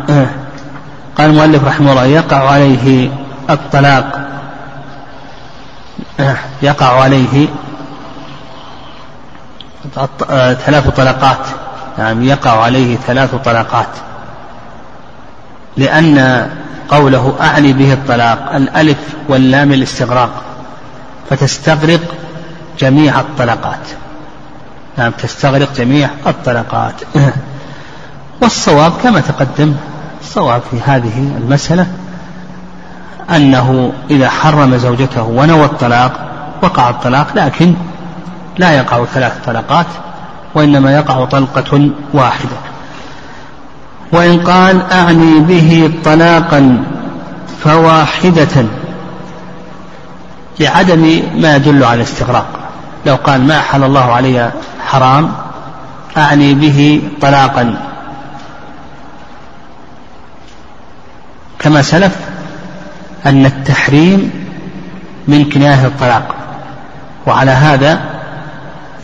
قال 1.19 1.31
المؤلف 1.31 1.65
رحمه 1.65 1.93
الله 1.93 2.05
يقع 2.05 2.51
عليه 2.51 3.11
الطلاق 3.51 4.21
يقع 6.63 7.01
عليه 7.01 7.49
ثلاث 10.67 10.89
طلقات 10.89 11.47
نعم 11.99 12.23
يقع 12.23 12.63
عليه 12.63 12.97
ثلاث 12.97 13.35
طلقات 13.35 13.89
لأن 15.77 16.49
قوله 16.89 17.37
أعني 17.41 17.73
به 17.73 17.93
الطلاق 17.93 18.55
الألف 18.55 18.99
واللام 19.29 19.73
الاستغراق 19.73 20.43
فتستغرق 21.31 22.01
جميع 22.79 23.21
الطلقات. 23.21 23.89
نعم 24.99 25.11
تستغرق 25.11 25.73
جميع 25.77 26.11
الطلقات. 26.27 26.95
والصواب 28.43 28.93
كما 29.03 29.21
تقدم 29.21 29.75
الصواب 30.21 30.63
في 30.71 30.81
هذه 30.87 31.33
المسألة 31.39 31.87
أنه 33.31 33.93
إذا 34.11 34.31
حرم 34.31 34.77
زوجته 34.77 35.23
ونوى 35.23 35.65
الطلاق 35.65 36.13
وقع 36.63 36.91
الطلاق 36.91 37.27
لكن 37.35 37.75
لا 38.59 38.73
يقع 38.73 39.05
ثلاث 39.05 39.33
طلقات 39.47 39.87
وإنما 40.55 40.97
يقع 40.97 41.25
طلقة 41.25 41.91
واحدة. 42.13 42.57
وإن 44.13 44.41
قال 44.41 44.83
أعني 44.93 45.41
به 45.41 45.93
طلاقا 46.05 46.85
فواحدة 47.65 48.67
لعدم 50.61 51.23
ما 51.35 51.57
يدل 51.57 51.85
على 51.85 51.95
الاستغراق. 51.95 52.66
لو 53.07 53.15
قال 53.15 53.41
ما 53.47 53.59
أحل 53.59 53.85
الله 53.85 54.13
علي 54.13 54.51
حرام 54.87 55.33
أعني 56.17 56.55
به 56.55 57.03
طلاقا. 57.21 57.77
كما 61.59 61.83
سلف 61.83 62.17
أن 63.27 63.47
التحريم 63.47 64.31
من 65.29 65.51
كناية 65.51 65.87
الطلاق 65.87 66.35
وعلى 67.27 67.51
هذا 67.51 68.01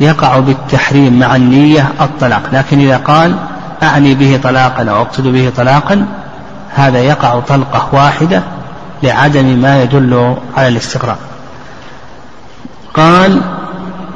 يقع 0.01 0.39
بالتحريم 0.39 1.19
مع 1.19 1.37
النية 1.37 1.93
الطلاق. 2.01 2.43
لكن 2.53 2.79
إذا 2.79 2.97
قال 2.97 3.37
أعني 3.83 4.15
به 4.15 4.41
طلاقا 4.43 4.91
أو 4.91 5.03
أقصد 5.03 5.27
به 5.29 5.53
طلاقا 5.57 6.07
هذا 6.75 6.99
يقع 6.99 7.41
طلقة 7.41 7.89
واحدة 7.93 8.43
لعدم 9.03 9.47
ما 9.47 9.83
يدل 9.83 10.37
على 10.57 10.69
الاستغراق 10.69 11.19
قال 12.95 13.41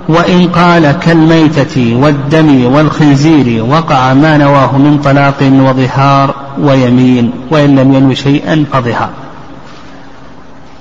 وإن 0.08 0.48
قال 0.48 0.92
كالميتة 0.92 1.96
والدم 1.96 2.74
والخنزير 2.74 3.64
وقع 3.64 4.14
ما 4.14 4.36
نواه 4.36 4.78
من 4.78 4.98
طلاق 4.98 5.42
وظهار 5.42 6.34
ويمين 6.58 7.30
وإن 7.50 7.76
لم 7.76 7.94
ينوي 7.94 8.14
شيئا 8.14 8.64
فظهار 8.72 9.10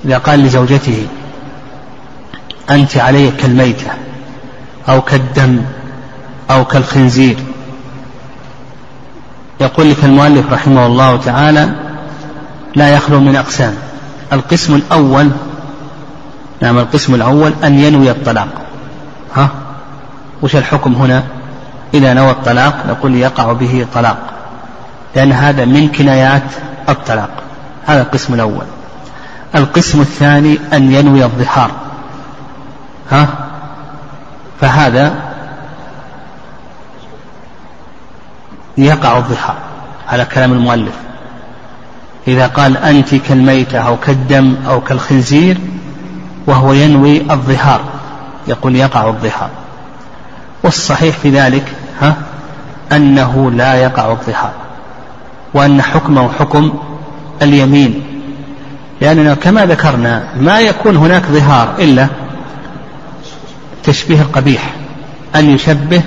إذا 0.04 0.18
قال 0.18 0.40
لزوجته 0.40 1.06
أنت 2.70 2.96
علي 2.96 3.30
كالميتة 3.30 3.90
أو 4.88 5.02
كالدم 5.02 5.60
أو 6.50 6.64
كالخنزير. 6.64 7.36
يقول 9.60 9.90
لك 9.90 10.04
المؤلف 10.04 10.52
رحمه 10.52 10.86
الله 10.86 11.16
تعالى 11.16 11.74
لا 12.74 12.88
يخلو 12.88 13.20
من 13.20 13.36
أقسام. 13.36 13.74
القسم 14.32 14.74
الأول 14.74 15.30
نعم 16.62 16.78
القسم 16.78 17.14
الأول 17.14 17.52
أن 17.64 17.78
ينوي 17.78 18.10
الطلاق. 18.10 18.65
ها؟ 19.34 19.50
وش 20.42 20.56
الحكم 20.56 20.94
هنا؟ 20.94 21.24
إذا 21.94 22.14
نوى 22.14 22.30
الطلاق 22.30 22.86
نقول 22.88 23.14
يقع 23.14 23.52
به 23.52 23.86
طلاق. 23.94 24.18
لأن 25.16 25.32
هذا 25.32 25.64
من 25.64 25.88
كنايات 25.88 26.42
الطلاق. 26.88 27.30
هذا 27.86 28.02
القسم 28.02 28.34
الأول. 28.34 28.64
القسم 29.54 30.00
الثاني 30.00 30.58
أن 30.72 30.92
ينوي 30.92 31.24
الظهار. 31.24 31.70
ها؟ 33.10 33.28
فهذا 34.60 35.14
يقع 38.78 39.16
الظهار. 39.16 39.56
على 40.08 40.24
كلام 40.24 40.52
المؤلف. 40.52 40.94
إذا 42.28 42.46
قال 42.46 42.76
أنت 42.76 43.14
كالميتة 43.14 43.78
أو 43.78 43.96
كالدم 43.96 44.56
أو 44.68 44.80
كالخنزير 44.80 45.58
وهو 46.46 46.72
ينوي 46.72 47.20
الظهار. 47.20 47.80
يقول 48.48 48.76
يقع 48.76 49.08
الظهار 49.08 49.50
والصحيح 50.62 51.16
في 51.16 51.30
ذلك 51.30 51.64
ها 52.00 52.16
أنه 52.92 53.50
لا 53.50 53.74
يقع 53.74 54.10
الظهار 54.10 54.52
وأن 55.54 55.82
حكمه 55.82 56.32
حكم 56.38 56.72
اليمين. 57.42 58.02
لأننا 59.00 59.34
كما 59.34 59.66
ذكرنا 59.66 60.28
ما 60.40 60.60
يكون 60.60 60.96
هناك 60.96 61.22
ظهار 61.22 61.74
إلا 61.78 62.08
تشبيه 63.84 64.20
القبيح 64.20 64.70
أن 65.36 65.50
يشبه 65.50 66.02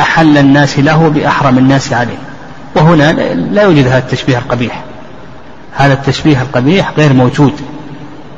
أحل 0.00 0.38
الناس 0.38 0.78
له 0.78 1.08
بأحرم 1.08 1.58
الناس 1.58 1.92
عليه. 1.92 2.18
وهنا 2.76 3.12
لا 3.32 3.62
يوجد 3.62 3.86
هذا 3.86 3.98
التشبيه 3.98 4.38
القبيح. 4.38 4.82
هذا 5.76 5.92
التشبيه 5.92 6.42
القبيح 6.42 6.92
غير 6.96 7.12
موجود. 7.12 7.52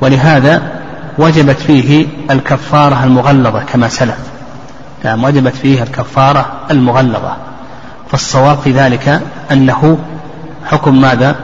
ولهذا 0.01 0.76
وجبت 1.19 1.61
فيه 1.61 2.07
الكفارة 2.31 3.05
المغلظة 3.05 3.61
كما 3.61 3.89
سلف. 3.89 4.19
نعم 5.05 5.25
وجبت 5.25 5.55
فيه 5.55 5.83
الكفارة 5.83 6.53
المغلظة. 6.71 7.37
فالصواب 8.11 8.59
في 8.59 8.73
ذلك 8.73 9.23
أنه 9.53 9.99
حكم 10.65 11.01
ماذا؟ 11.01 11.37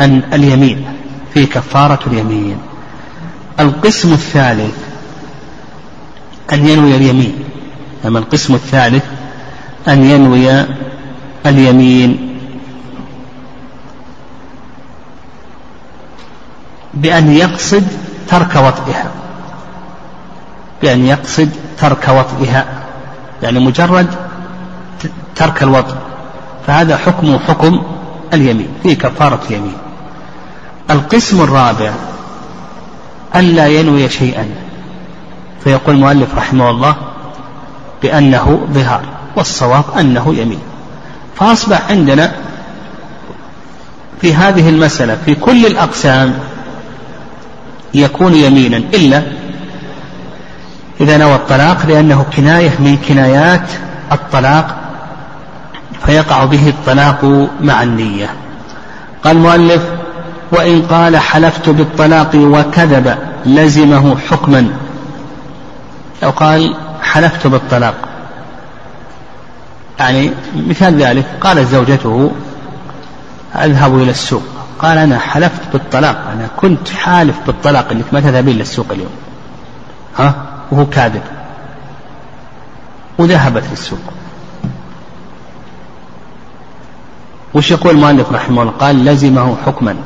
أن 0.00 0.22
اليمين 0.32 0.84
في 1.34 1.46
كفارة 1.46 2.00
اليمين. 2.06 2.58
القسم 3.60 4.12
الثالث 4.12 4.76
أن 6.52 6.66
ينوي 6.68 6.96
اليمين. 6.96 7.34
أما 8.06 8.18
القسم 8.18 8.54
الثالث 8.54 9.04
أن 9.88 10.04
ينوي 10.04 10.66
اليمين. 11.46 12.31
بأن 16.94 17.32
يقصد 17.32 17.84
ترك 18.28 18.56
وطئها. 18.56 19.10
بأن 20.82 21.06
يقصد 21.06 21.50
ترك 21.78 22.08
وطئها. 22.08 22.66
يعني 23.42 23.60
مجرد 23.60 24.06
ترك 25.36 25.62
الوطء. 25.62 25.94
فهذا 26.66 26.96
حكم 26.96 27.38
حكم 27.38 27.82
اليمين. 28.32 28.68
في 28.82 28.94
كفارة 28.94 29.40
اليمين. 29.50 29.76
القسم 30.90 31.40
الرابع 31.40 31.92
ألا 33.36 33.66
ينوي 33.66 34.08
شيئا. 34.08 34.54
فيقول 35.64 35.94
المؤلف 35.94 36.34
رحمه 36.34 36.70
الله 36.70 36.96
بأنه 38.02 38.66
ظهار 38.72 39.02
والصواب 39.36 39.84
أنه 39.98 40.34
يمين. 40.34 40.60
فأصبح 41.36 41.90
عندنا 41.90 42.32
في 44.20 44.34
هذه 44.34 44.68
المسألة 44.68 45.18
في 45.24 45.34
كل 45.34 45.66
الأقسام 45.66 46.38
يكون 47.94 48.34
يمينا 48.34 48.76
إلا 48.76 49.22
إذا 51.00 51.16
نوى 51.16 51.34
الطلاق 51.34 51.86
لأنه 51.86 52.26
كناية 52.36 52.70
من 52.78 52.96
كنايات 53.08 53.68
الطلاق 54.12 54.76
فيقع 56.06 56.44
به 56.44 56.68
الطلاق 56.68 57.48
مع 57.60 57.82
النية. 57.82 58.30
قال 59.24 59.36
المؤلف 59.36 59.82
وإن 60.52 60.82
قال 60.82 61.16
حلفت 61.16 61.68
بالطلاق 61.68 62.30
وكذب 62.34 63.16
لزمه 63.46 64.16
حكما. 64.30 64.68
لو 66.22 66.30
قال 66.30 66.76
حلفت 67.02 67.46
بالطلاق. 67.46 67.94
يعني 69.98 70.30
مثال 70.56 71.02
ذلك 71.02 71.26
قالت 71.40 71.68
زوجته 71.68 72.32
أذهب 73.54 74.02
إلى 74.02 74.10
السوق. 74.10 74.61
قال 74.82 74.98
أنا 74.98 75.18
حلفت 75.18 75.60
بالطلاق 75.72 76.16
أنا 76.32 76.48
كنت 76.56 76.88
حالف 76.88 77.36
بالطلاق 77.46 77.90
أنك 77.90 78.04
ما 78.12 78.20
تذهبين 78.20 78.56
للسوق 78.56 78.86
اليوم. 78.90 79.12
ها؟ 80.18 80.34
وهو 80.70 80.86
كاذب. 80.86 81.22
وذهبت 83.18 83.64
للسوق. 83.70 83.98
وش 87.54 87.70
يقول 87.70 87.94
المؤلف 87.94 88.32
رحمه 88.32 88.62
الله؟ 88.62 88.72
قال 88.72 89.04
لزمه 89.04 89.56
حكما. 89.66 89.96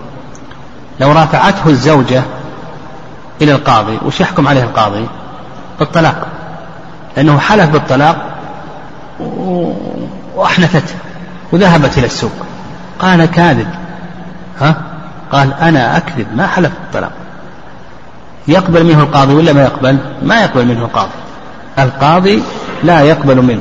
لو 1.00 1.12
رافعته 1.12 1.68
الزوجة 1.68 2.22
إلى 3.42 3.52
القاضي 3.52 3.98
وش 4.06 4.20
يحكم 4.20 4.48
عليه 4.48 4.62
القاضي؟ 4.62 5.06
بالطلاق. 5.78 6.28
لأنه 7.16 7.38
حلف 7.38 7.70
بالطلاق 7.70 8.38
وأحنثته 10.34 10.94
وذهبت 11.52 11.98
إلى 11.98 12.06
السوق. 12.06 12.46
قال 12.98 13.24
كاذب. 13.24 13.85
ها؟ 14.60 14.82
قال 15.32 15.54
أنا 15.54 15.96
أكذب 15.96 16.26
ما 16.36 16.46
حلف 16.46 16.72
بالطلاق. 16.82 17.12
يقبل 18.48 18.84
منه 18.84 19.02
القاضي 19.02 19.34
ولا 19.34 19.52
ما 19.52 19.62
يقبل؟ 19.62 19.98
ما 20.22 20.42
يقبل 20.42 20.66
منه 20.66 20.84
القاضي. 20.84 21.12
القاضي 21.78 22.42
لا 22.82 23.00
يقبل 23.00 23.42
منه. 23.42 23.60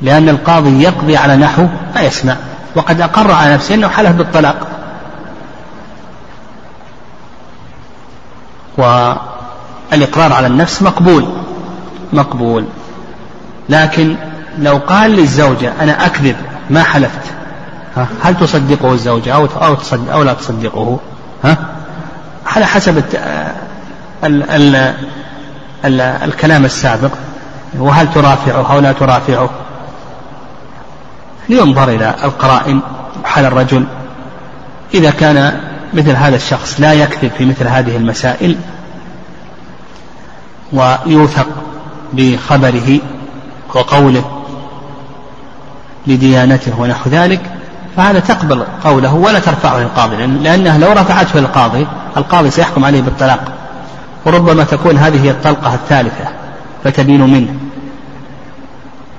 لأن 0.00 0.28
القاضي 0.28 0.82
يقضي 0.82 1.16
على 1.16 1.36
نحو 1.36 1.66
ما 1.94 2.00
يسمع 2.00 2.36
وقد 2.76 3.00
أقر 3.00 3.32
على 3.32 3.54
نفسه 3.54 3.74
أنه 3.74 3.88
حلف 3.88 4.10
بالطلاق. 4.10 4.68
والإقرار 8.78 10.32
على 10.32 10.46
النفس 10.46 10.82
مقبول 10.82 11.28
مقبول. 12.12 12.64
لكن 13.68 14.16
لو 14.58 14.76
قال 14.76 15.10
للزوجة 15.10 15.72
أنا 15.80 16.06
أكذب 16.06 16.36
ما 16.70 16.82
حلفت 16.82 17.37
هل 18.22 18.38
تصدقه 18.40 18.92
الزوجة 18.92 19.34
أو 19.34 19.46
أو 19.46 19.74
تصدق 19.74 20.12
أو 20.12 20.22
لا 20.22 20.32
تصدقه؟ 20.32 21.00
ها؟ 21.44 21.56
على 22.46 22.66
حسب 22.66 22.98
ال 24.24 24.50
ال 24.50 24.94
ال 25.84 26.00
الكلام 26.00 26.64
السابق 26.64 27.10
وهل 27.78 28.10
ترافعه 28.12 28.72
أو 28.72 28.80
لا 28.80 28.92
ترافعه؟ 28.92 29.50
لينظر 31.48 31.88
إلى 31.88 32.14
القرائن 32.24 32.80
حال 33.24 33.44
الرجل 33.44 33.84
إذا 34.94 35.10
كان 35.10 35.60
مثل 35.94 36.10
هذا 36.10 36.36
الشخص 36.36 36.80
لا 36.80 36.92
يكذب 36.92 37.30
في 37.38 37.44
مثل 37.44 37.66
هذه 37.66 37.96
المسائل 37.96 38.56
ويوثق 40.72 41.46
بخبره 42.12 43.00
وقوله 43.74 44.42
لديانته 46.06 46.80
ونحو 46.80 47.10
ذلك 47.10 47.40
فهذا 47.98 48.18
تقبل 48.18 48.64
قوله 48.84 49.14
ولا 49.14 49.38
ترفعه 49.38 49.78
للقاضي 49.78 50.16
لأنها 50.16 50.78
لو 50.78 50.92
رفعته 50.92 51.40
للقاضي 51.40 51.86
القاضي 52.16 52.50
سيحكم 52.50 52.84
عليه 52.84 53.02
بالطلاق. 53.02 53.40
وربما 54.26 54.64
تكون 54.64 54.96
هذه 54.96 55.24
هي 55.24 55.30
الطلقة 55.30 55.74
الثالثة 55.74 56.24
فتبين 56.84 57.20
منه. 57.20 57.54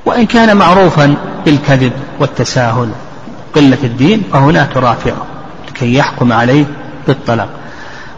وإن 0.06 0.26
كان 0.26 0.58
معروفا 0.58 1.16
بالكذب 1.46 1.92
والتساهل 2.20 2.90
قلة 3.56 3.78
الدين 3.84 4.24
فهنا 4.34 4.66
ترافعه 4.74 5.26
لكي 5.68 5.96
يحكم 5.96 6.34
عليه 6.34 6.66
بالطلاق. 7.08 7.50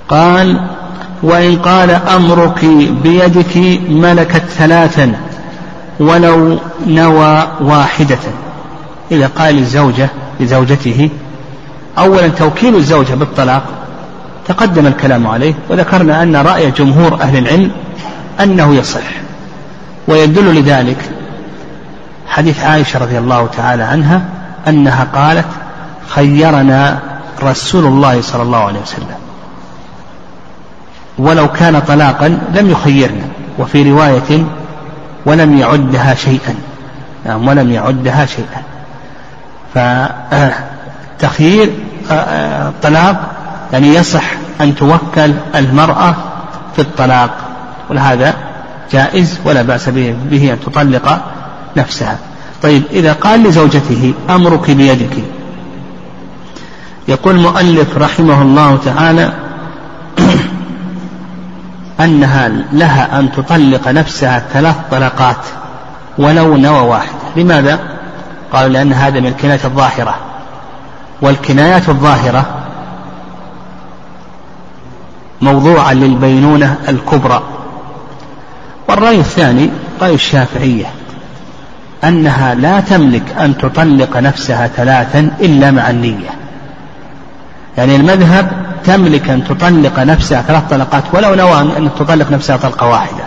قال 0.10 0.68
وإن 1.24 1.58
قال 1.58 1.90
أمرك 1.92 2.66
بيدك 3.04 3.58
ملكت 3.90 4.46
ثلاثا 4.46 5.14
ولو 6.00 6.58
نوى 6.88 7.48
واحدة. 7.62 8.20
إذا 9.12 9.28
قال 9.28 9.58
الزوجة 9.58 10.10
لزوجته. 10.40 11.10
أولا 11.98 12.28
توكيل 12.28 12.76
الزوجة 12.76 13.14
بالطلاق. 13.14 13.64
تقدم 14.48 14.88
الكلام 14.88 15.28
عليه 15.28 15.54
وذكرنا 15.70 16.24
أن 16.24 16.36
رأي 16.36 16.72
جمهور 16.72 17.22
أهل 17.22 17.38
العلم 17.38 17.72
أنه 18.40 18.76
يصح. 18.76 19.02
ويدل 20.08 20.56
لذلك 20.56 20.98
حديث 22.28 22.64
عائشة 22.64 23.00
رضي 23.00 23.18
الله 23.18 23.48
تعالى 23.58 23.84
عنها 23.84 24.22
أنها 24.68 25.08
قالت 25.14 25.48
خيرنا 26.08 27.00
رسول 27.44 27.86
الله 27.86 28.22
صلى 28.22 28.42
الله 28.42 28.58
عليه 28.58 28.80
وسلم. 28.80 29.16
ولو 31.18 31.48
كان 31.48 31.80
طلاقا 31.80 32.40
لم 32.54 32.70
يخيرنا 32.70 33.26
وفي 33.60 33.92
رواية 33.92 34.44
ولم 35.26 35.58
يعدها 35.58 36.16
شيئا. 36.16 36.56
نعم 37.26 37.48
ولم 37.48 37.72
يعدها 37.72 38.26
شيئا. 38.26 38.64
فتخيير 39.76 41.70
الطلاق 42.12 43.32
يعني 43.74 43.96
يصح 43.96 44.24
أن 44.62 44.76
توكل 44.76 45.34
المرأة 45.56 46.16
في 46.76 46.82
الطلاق 46.82 47.30
ولهذا 47.90 48.36
جائز 48.92 49.40
ولا 49.46 49.62
بأس 49.62 49.90
به 49.90 50.54
أن 50.54 50.60
تطلق 50.66 51.22
نفسها. 51.78 52.18
طيب 52.64 52.84
إذا 52.92 53.14
قال 53.14 53.44
لزوجته 53.44 54.14
أمرك 54.30 54.72
بيدك. 54.72 55.24
يقول 57.08 57.36
المؤلف 57.36 57.98
رحمه 57.98 58.42
الله 58.42 58.78
تعالى 58.86 59.32
أنها 62.06 62.52
لها 62.74 63.20
أن 63.20 63.32
تطلق 63.32 63.88
نفسها 63.88 64.44
ثلاث 64.54 64.76
طلقات 64.92 65.46
ولو 66.18 66.58
نوى 66.58 66.80
واحد 66.80 67.16
لماذا؟ 67.36 67.80
قالوا 68.54 68.70
لأن 68.70 68.94
هذا 68.94 69.20
من 69.20 69.28
الكنايات 69.28 69.66
الظاهرة. 69.66 70.16
والكنايات 71.22 71.90
الظاهرة 71.90 72.46
موضوعا 75.42 75.94
للبينونة 75.94 76.76
الكبرى. 76.90 77.44
والرأي 78.90 79.20
الثاني 79.20 79.70
رأي 80.02 80.14
الشافعية 80.14 80.86
أنها 82.04 82.56
لا 82.56 82.80
تملك 82.80 83.24
أن 83.40 83.58
تطلق 83.58 84.18
نفسها 84.18 84.68
ثلاثا 84.68 85.32
إلا 85.42 85.72
مع 85.72 85.90
النية. 85.90 86.30
يعني 87.78 87.96
المذهب 87.96 88.52
تملك 88.86 89.30
أن 89.30 89.44
تطلق 89.44 90.00
نفسها 90.00 90.42
ثلاث 90.42 90.64
طلقات 90.70 91.04
ولو 91.14 91.36
نوى 91.36 91.62
أن 91.62 91.90
تطلق 92.00 92.32
نفسها 92.32 92.58
طلقة 92.58 92.88
واحدة. 92.88 93.24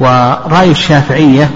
ورأي 0.00 0.70
الشافعية 0.70 1.50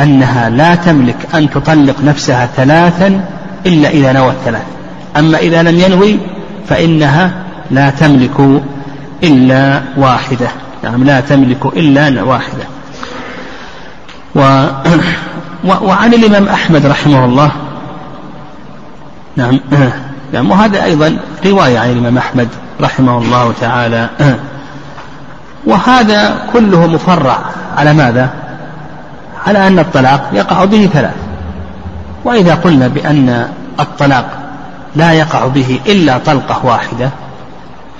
أنها 0.00 0.50
لا 0.50 0.74
تملك 0.74 1.16
أن 1.34 1.50
تطلق 1.50 2.00
نفسها 2.04 2.48
ثلاثا 2.56 3.24
إلا 3.66 3.88
إذا 3.88 4.12
نوى 4.12 4.30
الثلاث. 4.30 4.62
أما 5.16 5.38
إذا 5.38 5.62
لم 5.62 5.78
ينوي 5.78 6.18
فإنها 6.68 7.30
لا 7.70 7.90
تملك 7.90 8.62
إلا 9.22 9.82
واحدة. 9.96 10.48
نعم 10.84 11.04
لا 11.04 11.20
تملك 11.20 11.66
إلا 11.66 12.22
واحدة. 12.22 12.64
و 14.34 14.40
وعن 15.64 16.14
الإمام 16.14 16.48
أحمد 16.48 16.86
رحمه 16.86 17.24
الله. 17.24 17.50
نعم 19.36 19.60
نعم 20.32 20.50
وهذا 20.50 20.84
أيضا 20.84 21.16
رواية 21.46 21.78
عن 21.78 21.90
الإمام 21.90 22.18
أحمد 22.18 22.48
رحمه 22.80 23.18
الله 23.18 23.52
تعالى. 23.60 24.08
وهذا 25.66 26.42
كله 26.52 26.86
مفرع. 26.86 27.38
على 27.76 27.92
ماذا؟ 27.92 28.30
على 29.46 29.66
أن 29.66 29.78
الطلاق 29.78 30.30
يقع 30.32 30.64
به 30.64 30.88
ثلاث. 30.92 31.16
وإذا 32.24 32.54
قلنا 32.54 32.88
بأن 32.88 33.48
الطلاق 33.80 34.26
لا 34.96 35.12
يقع 35.12 35.46
به 35.46 35.80
إلا 35.86 36.18
طلقة 36.18 36.66
واحدة 36.66 37.10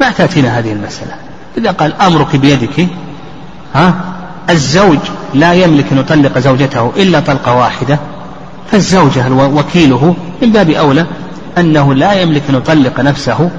ما 0.01 0.11
تأتينا 0.11 0.59
هذه 0.59 0.73
المسألة. 0.73 1.13
إذا 1.59 1.71
قال 1.71 2.01
أمرك 2.01 2.37
بيدك 2.37 2.89
ها 3.75 3.95
الزوج 4.51 4.99
لا 5.35 5.53
يملك 5.53 5.93
أن 5.93 5.99
يطلق 5.99 6.39
زوجته 6.39 6.93
إلا 6.97 7.21
طلقة 7.21 7.55
واحدة 7.55 7.99
فالزوجة 8.71 9.33
وكيله 9.33 10.15
من 10.43 10.53
باب 10.53 10.71
أولى 10.71 11.07
أنه 11.59 11.95
لا 11.95 12.13
يملك 12.13 12.43
أن 12.49 12.55
يطلق 12.55 13.01
نفسه 13.01 13.51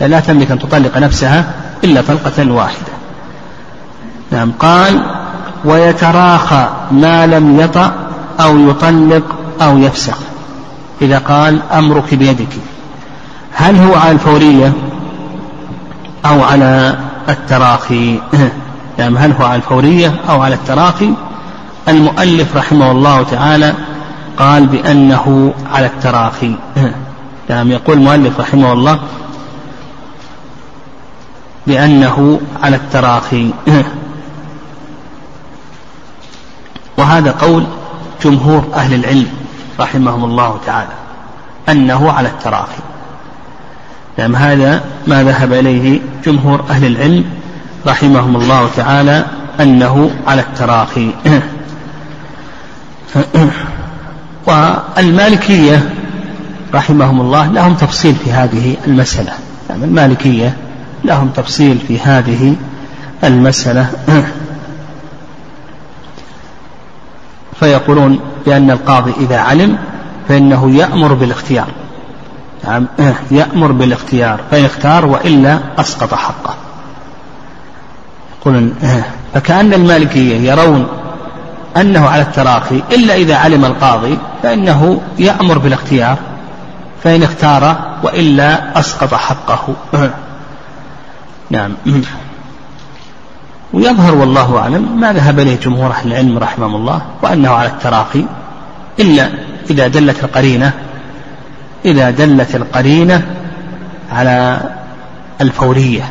لا 0.00 0.20
تملك 0.20 0.50
أن 0.50 0.58
تطلق 0.58 0.98
نفسها 0.98 1.44
إلا 1.84 2.00
طلقة 2.00 2.52
واحدة. 2.52 2.92
نعم 4.30 4.52
قال 4.52 5.02
ويتراخى 5.64 6.68
ما 6.90 7.26
لم 7.26 7.60
يطأ 7.60 7.92
أو 8.40 8.58
يطلق 8.58 9.24
أو 9.62 9.78
يفسخ 9.78 10.18
إذا 11.02 11.18
قال 11.18 11.62
أمرك 11.72 12.14
بيدك. 12.14 12.48
هل 13.52 13.76
هو 13.76 13.94
على 13.94 14.12
الفورية 14.12 14.72
أو 16.26 16.42
على 16.42 16.98
التراخي؟ 17.28 18.20
يعني 18.98 19.18
هل 19.24 19.32
هو 19.32 19.44
على 19.44 19.56
الفورية 19.56 20.14
أو 20.28 20.42
على 20.42 20.54
التراخي؟ 20.54 21.14
المؤلف 21.88 22.56
رحمه 22.56 22.90
الله 22.90 23.22
تعالى 23.22 23.74
قال 24.36 24.66
بأنه 24.66 25.54
على 25.72 25.86
التراخي. 25.86 26.54
نعم 27.50 27.70
يقول 27.70 27.96
المؤلف 27.96 28.40
رحمه 28.40 28.72
الله 28.72 29.00
بأنه 31.66 32.40
على 32.62 32.76
التراخي. 32.76 33.50
وهذا 37.00 37.30
قول 37.30 37.66
جمهور 38.24 38.64
أهل 38.74 38.94
العلم 38.94 39.26
رحمهم 39.80 40.24
الله 40.24 40.60
تعالى 40.66 40.92
أنه 41.68 42.12
على 42.12 42.28
التراخي. 42.28 42.82
نعم 44.18 44.36
هذا 44.36 44.82
ما 45.06 45.22
ذهب 45.22 45.52
إليه 45.52 46.00
جمهور 46.24 46.64
أهل 46.70 46.86
العلم 46.86 47.24
رحمهم 47.86 48.36
الله 48.36 48.70
تعالى 48.76 49.24
أنه 49.60 50.10
على 50.26 50.40
التراخي. 50.40 51.10
والمالكية 54.46 55.94
رحمهم 56.74 57.20
الله 57.20 57.46
لهم 57.46 57.74
تفصيل 57.74 58.14
في 58.14 58.32
هذه 58.32 58.76
المسألة. 58.86 59.32
يعني 59.70 59.84
المالكية 59.84 60.56
لهم 61.04 61.28
تفصيل 61.28 61.78
في 61.88 62.00
هذه 62.00 62.56
المسألة. 63.24 63.90
فيقولون 67.60 68.20
بأن 68.46 68.70
القاضي 68.70 69.12
إذا 69.20 69.38
علم 69.38 69.78
فإنه 70.28 70.76
يأمر 70.76 71.14
بالاختيار. 71.14 71.66
نعم 72.64 72.86
يأمر 73.30 73.72
بالاختيار 73.72 74.40
فإن 74.50 74.64
اختار 74.64 75.06
وإلا 75.06 75.58
أسقط 75.78 76.14
حقه. 76.14 76.54
يقولون 78.40 78.74
فكأن 79.34 79.74
المالكية 79.74 80.50
يرون 80.50 80.86
أنه 81.76 82.08
على 82.08 82.22
التراخي 82.22 82.82
إلا 82.92 83.14
إذا 83.14 83.36
علم 83.36 83.64
القاضي 83.64 84.18
فإنه 84.42 85.00
يأمر 85.18 85.58
بالاختيار 85.58 86.18
فإن 87.04 87.22
اختار 87.22 87.76
وإلا 88.02 88.78
أسقط 88.78 89.14
حقه. 89.14 89.74
نعم. 91.50 91.72
ويظهر 93.72 94.14
والله 94.14 94.58
أعلم 94.58 95.00
ما 95.00 95.12
ذهب 95.12 95.38
إليه 95.38 95.60
جمهور 95.60 95.90
أهل 95.90 96.12
العلم 96.12 96.38
رحمهم 96.38 96.74
الله 96.74 97.02
وأنه 97.22 97.50
على 97.50 97.68
التراخي 97.68 98.24
إلا 99.00 99.30
إذا 99.70 99.88
دلت 99.88 100.24
القرينة 100.24 100.72
إذا 101.84 102.10
دلت 102.10 102.56
القرينة 102.56 103.26
على 104.12 104.60
الفورية 105.40 106.10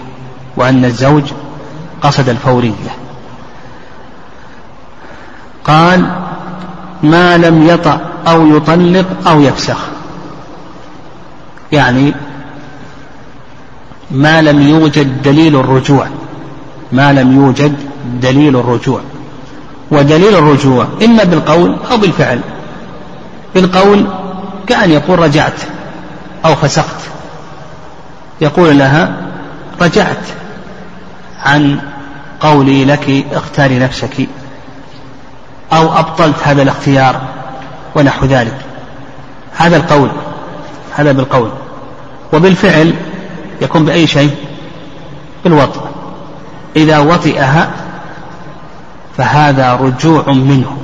وأن 0.57 0.85
الزوج 0.85 1.23
قصد 2.01 2.29
الفورية. 2.29 2.91
قال 5.63 6.05
ما 7.03 7.37
لم 7.37 7.67
يطأ 7.67 7.99
أو 8.27 8.47
يطلق 8.47 9.05
أو 9.27 9.41
يفسخ. 9.41 9.77
يعني 11.71 12.13
ما 14.11 14.41
لم 14.41 14.61
يوجد 14.61 15.21
دليل 15.21 15.55
الرجوع. 15.55 16.07
ما 16.91 17.13
لم 17.13 17.35
يوجد 17.35 17.75
دليل 18.21 18.55
الرجوع. 18.55 19.01
ودليل 19.91 20.35
الرجوع 20.35 20.87
إما 21.05 21.23
بالقول 21.23 21.77
أو 21.91 21.97
بالفعل. 21.97 22.41
بالقول 23.55 24.07
كأن 24.67 24.91
يقول 24.91 25.19
رجعت 25.19 25.61
أو 26.45 26.55
فسقت. 26.55 27.01
يقول 28.41 28.79
لها 28.79 29.15
رجعت 29.81 30.25
عن 31.39 31.79
قولي 32.39 32.85
لك 32.85 33.25
اختاري 33.33 33.79
نفسك 33.79 34.27
أو 35.73 35.99
أبطلت 35.99 36.35
هذا 36.43 36.61
الاختيار 36.61 37.21
ونحو 37.95 38.25
ذلك. 38.25 38.57
هذا 39.57 39.77
القول 39.77 40.09
هذا 40.95 41.11
بالقول. 41.11 41.49
وبالفعل 42.33 42.93
يكون 43.61 43.85
بأي 43.85 44.07
شيء؟ 44.07 44.35
بالوطء 45.43 45.88
إذا 46.75 46.99
وطئها 46.99 47.69
فهذا 49.17 49.73
رجوع 49.73 50.31
منه. 50.31 50.77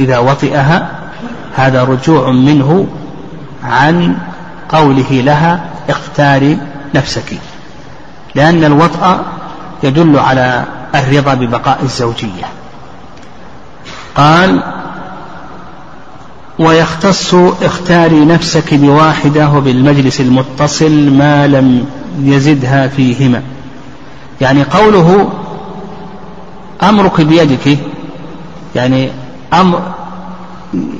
إذا 0.00 0.18
وطئها 0.18 0.90
هذا 1.56 1.84
رجوع 1.84 2.30
منه 2.30 2.86
عن 3.64 4.16
قوله 4.68 5.10
لها 5.10 5.64
اختاري 5.88 6.58
نفسك. 6.94 7.38
لأن 8.34 8.64
الوطأ 8.64 9.24
يدل 9.82 10.18
على 10.18 10.64
الرضا 10.94 11.34
ببقاء 11.34 11.78
الزوجية. 11.82 12.44
قال 14.14 14.62
ويختص 16.58 17.34
اختاري 17.62 18.24
نفسك 18.24 18.74
بواحدة 18.74 19.48
وبالمجلس 19.48 20.20
المتصل 20.20 21.10
ما 21.10 21.46
لم 21.46 21.86
يزدها 22.20 22.88
فيهما. 22.88 23.42
يعني 24.42 24.62
قوله 24.62 25.30
أمرك 26.82 27.20
بيدك 27.20 27.78
يعني 28.74 29.10
أمر 29.52 29.82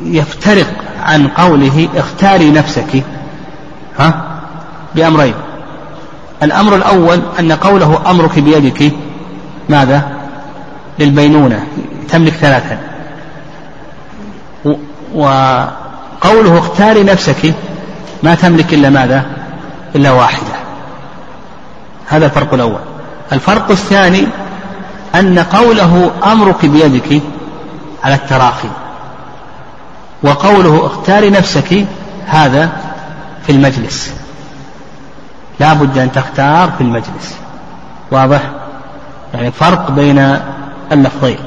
يفترق 0.04 0.66
عن 1.02 1.28
قوله 1.28 1.88
اختاري 1.96 2.50
نفسك. 2.50 3.02
ها؟ 3.98 4.24
بأمرين. 4.94 5.34
الأمر 6.42 6.76
الأول 6.76 7.22
أن 7.40 7.52
قوله 7.52 8.10
أمرك 8.10 8.38
بيدك 8.38 8.92
ماذا؟ 9.68 10.12
للبينونة 10.98 11.66
تملك 12.08 12.32
ثلاثا. 12.32 12.78
وقوله 15.14 16.58
اختاري 16.58 17.02
نفسك 17.02 17.54
ما 18.22 18.34
تملك 18.34 18.74
إلا 18.74 18.90
ماذا؟ 18.90 19.26
إلا 19.94 20.10
واحدة. 20.10 20.54
هذا 22.06 22.26
الفرق 22.26 22.54
الأول. 22.54 22.91
الفرق 23.32 23.70
الثاني 23.70 24.26
أن 25.14 25.38
قوله 25.38 26.10
أمرك 26.24 26.66
بيدك 26.66 27.22
على 28.04 28.14
التراخي 28.14 28.68
وقوله 30.22 30.86
اختاري 30.86 31.30
نفسك 31.30 31.86
هذا 32.26 32.72
في 33.46 33.52
المجلس. 33.52 34.12
لا 35.60 35.72
بد 35.72 35.98
أن 35.98 36.12
تختار 36.12 36.72
في 36.78 36.80
المجلس. 36.80 37.36
واضح؟ 38.10 38.42
يعني 39.34 39.50
فرق 39.50 39.90
بين 39.90 40.38
اللفظين. 40.92 41.38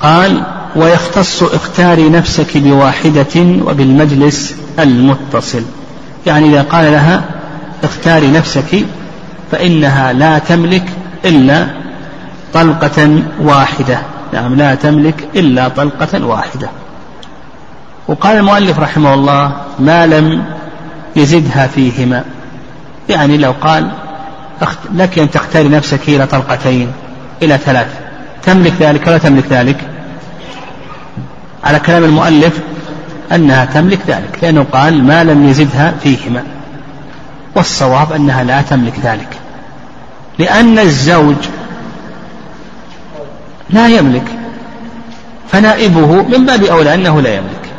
قال 0.00 0.42
ويختص 0.76 1.42
اختاري 1.42 2.08
نفسك 2.08 2.56
بواحدة 2.56 3.62
وبالمجلس 3.66 4.54
المتصل. 4.78 5.62
يعني 6.26 6.48
إذا 6.48 6.62
قال 6.62 6.92
لها 6.92 7.22
اختاري 7.84 8.30
نفسك 8.30 8.86
فإنها 9.52 10.12
لا 10.12 10.38
تملك 10.38 10.84
إلا 11.24 11.66
طلقة 12.54 13.22
واحدة. 13.40 13.98
نعم 14.32 14.54
لا 14.54 14.74
تملك 14.74 15.28
إلا 15.36 15.68
طلقة 15.68 16.26
واحدة. 16.26 16.68
وقال 18.08 18.36
المؤلف 18.36 18.78
رحمه 18.78 19.14
الله 19.14 19.56
ما 19.78 20.06
لم 20.06 20.44
يزدها 21.16 21.66
فيهما. 21.66 22.24
يعني 23.08 23.38
لو 23.38 23.54
قال 23.60 23.90
لك 24.94 25.18
أن 25.18 25.30
تختاري 25.30 25.68
نفسك 25.68 26.08
إلى 26.08 26.26
طلقتين 26.26 26.92
إلى 27.42 27.58
ثلاث. 27.58 27.88
تملك 28.42 28.72
ذلك 28.80 29.06
ولا 29.06 29.18
تملك 29.18 29.44
ذلك؟ 29.50 29.76
على 31.64 31.78
كلام 31.78 32.04
المؤلف 32.04 32.60
أنها 33.32 33.64
تملك 33.64 34.00
ذلك 34.08 34.38
لأنه 34.42 34.66
قال 34.72 35.04
ما 35.04 35.24
لم 35.24 35.48
يزدها 35.48 35.94
فيهما. 36.02 36.42
والصواب 37.54 38.12
أنها 38.12 38.44
لا 38.44 38.62
تملك 38.62 38.94
ذلك. 39.02 39.41
لأن 40.42 40.78
الزوج 40.78 41.36
لا 43.70 43.88
يملك. 43.88 44.24
فنائبه 45.52 46.22
من 46.22 46.46
باب 46.46 46.64
أولى 46.64 46.94
أنه 46.94 47.20
لا 47.20 47.34
يملك. 47.34 47.70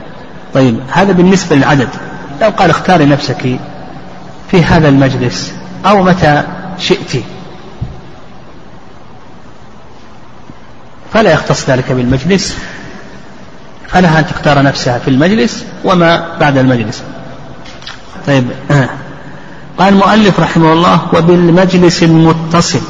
طيب 0.53 0.79
هذا 0.91 1.11
بالنسبة 1.11 1.55
للعدد. 1.55 1.89
لو 2.41 2.49
قال 2.49 2.69
اختاري 2.69 3.05
نفسك 3.05 3.59
في 4.51 4.63
هذا 4.63 4.89
المجلس 4.89 5.53
أو 5.85 6.03
متى 6.03 6.43
شئت. 6.79 7.23
فلا 11.13 11.33
يختص 11.33 11.69
ذلك 11.69 11.91
بالمجلس. 11.91 12.57
فلها 13.87 14.19
أن 14.19 14.27
تختار 14.27 14.61
نفسها 14.61 14.99
في 14.99 15.07
المجلس 15.07 15.65
وما 15.83 16.37
بعد 16.39 16.57
المجلس. 16.57 17.03
طيب 18.27 18.45
قال 19.79 19.93
المؤلف 19.93 20.39
رحمه 20.39 20.73
الله 20.73 21.01
وبالمجلس 21.13 22.03
المتصل. 22.03 22.81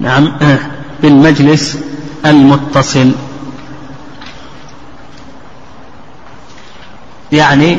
نعم 0.00 0.32
بالمجلس 1.02 1.78
المتصل. 2.26 3.12
يعني 7.32 7.78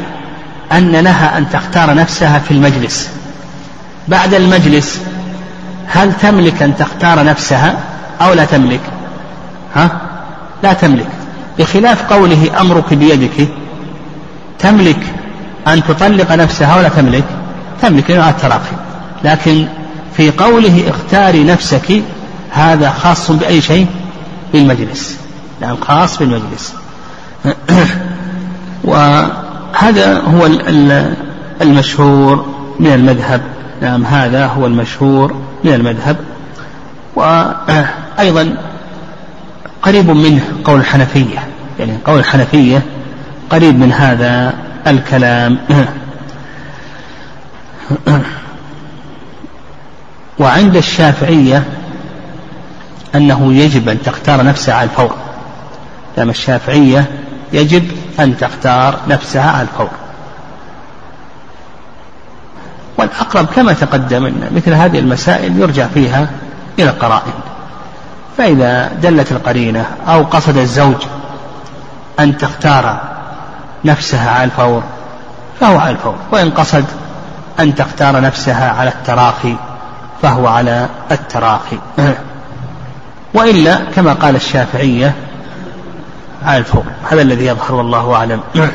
أن 0.72 0.92
لها 0.92 1.38
أن 1.38 1.50
تختار 1.50 1.94
نفسها 1.94 2.40
في 2.40 2.52
المجلس. 2.52 3.10
بعد 4.08 4.34
المجلس 4.34 5.02
هل 5.88 6.14
تملك 6.14 6.62
أن 6.62 6.78
تختار 6.78 7.24
نفسها 7.24 7.84
أو 8.22 8.34
لا 8.34 8.46
تملك؟ 8.46 8.82
ها؟ 9.76 10.02
لا 10.64 10.74
تملك. 10.74 11.08
بخلاف 11.60 12.14
قوله 12.14 12.62
أمرك 12.62 12.94
بيدك 12.94 13.48
تملك 14.60 15.23
أن 15.68 15.84
تطلق 15.84 16.32
نفسها 16.32 16.78
ولا 16.78 16.90
تملك. 16.90 17.24
تملك 17.82 18.12
التراخي 18.12 18.76
لكن 19.24 19.68
في 20.18 20.32
قوله 20.32 20.84
اختاري 20.90 21.44
نفسك 21.44 22.04
هذا 22.52 22.90
خاص 22.90 23.32
بأي 23.32 23.62
شيء؟ 23.62 23.88
بالمجلس. 24.54 25.18
نعم 25.62 25.76
خاص 25.82 26.18
بالمجلس. 26.18 26.74
وهذا 28.84 30.22
هو 30.22 30.50
المشهور 31.62 32.46
من 32.80 32.94
المذهب. 32.94 33.42
نعم 33.82 34.06
هذا 34.06 34.46
هو 34.46 34.68
المشهور 34.68 35.36
من 35.64 35.74
المذهب. 35.74 36.18
وأيضا 37.16 38.56
قريب 39.84 40.10
منه 40.10 40.42
قول 40.64 40.80
الحنفية. 40.80 41.48
يعني 41.80 41.98
قول 42.06 42.20
الحنفية 42.20 42.82
قريب 43.50 43.80
من 43.80 43.92
هذا. 43.92 44.54
الكلام. 44.88 45.60
وعند 50.40 50.76
الشافعية 50.76 51.64
أنه 53.16 53.54
يجب 53.54 53.90
أن 53.90 54.02
تختار 54.02 54.44
نفسها 54.44 54.76
على 54.76 54.84
الفور. 54.84 55.16
لأن 56.18 56.30
الشافعية 56.30 57.06
يجب 57.54 57.92
أن 58.20 58.38
تختار 58.38 59.00
نفسها 59.08 59.52
على 59.52 59.62
الفور. 59.62 59.90
والأقرب 62.98 63.46
كما 63.46 63.74
تقدم 63.74 64.26
أن 64.26 64.52
مثل 64.56 64.74
هذه 64.74 65.00
المسائل 65.00 65.60
يرجع 65.60 65.88
فيها 65.88 66.28
إلى 66.80 66.90
القرائن. 66.90 67.34
فإذا 68.38 68.88
دلت 69.02 69.32
القرينة 69.32 69.86
أو 70.08 70.24
قصد 70.24 70.58
الزوج 70.58 71.04
أن 72.20 72.38
تختار 72.38 73.13
نفسها 73.86 74.32
على 74.32 74.44
الفور 74.44 74.84
فهو 75.60 75.78
على 75.78 75.92
الفور. 75.92 76.16
وإن 76.32 76.52
قصد 76.52 76.86
أن 77.60 77.76
تختار 77.76 78.22
نفسها 78.22 78.72
على 78.72 78.90
التراخي 78.90 79.56
فهو 80.22 80.48
على 80.48 80.88
التراخي. 81.12 81.80
وإلا 83.34 83.80
كما 83.96 84.14
قال 84.14 84.36
الشافعية 84.36 85.14
على 86.46 86.58
الفور. 86.58 86.84
هذا 87.12 87.22
الذي 87.22 87.46
يظهر 87.46 87.76
والله 87.76 88.14
أعلم. 88.16 88.40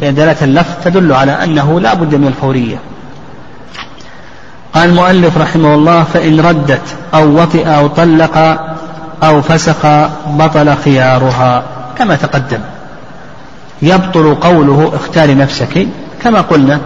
لأن 0.00 0.14
دلالة 0.14 0.36
اللفظ 0.42 0.84
تدل 0.84 1.12
على 1.12 1.32
أنه 1.44 1.80
لا 1.80 1.94
بد 1.94 2.14
من 2.14 2.26
الفورية. 2.26 2.76
قال 4.74 4.88
المؤلف 4.88 5.38
رحمه 5.38 5.74
الله 5.74 6.04
فإن 6.04 6.40
ردت 6.40 6.96
أو 7.14 7.42
وطئ 7.42 7.66
أو 7.66 7.86
طلق 7.86 8.58
أو 9.22 9.42
فسق 9.42 10.10
بطل 10.26 10.76
خيارها 10.76 11.62
كما 11.98 12.16
تقدم. 12.16 12.60
يبطل 13.84 14.34
قوله 14.34 14.92
اختار 14.94 15.36
نفسك 15.36 15.86
كما 16.22 16.40
قلنا 16.40 16.80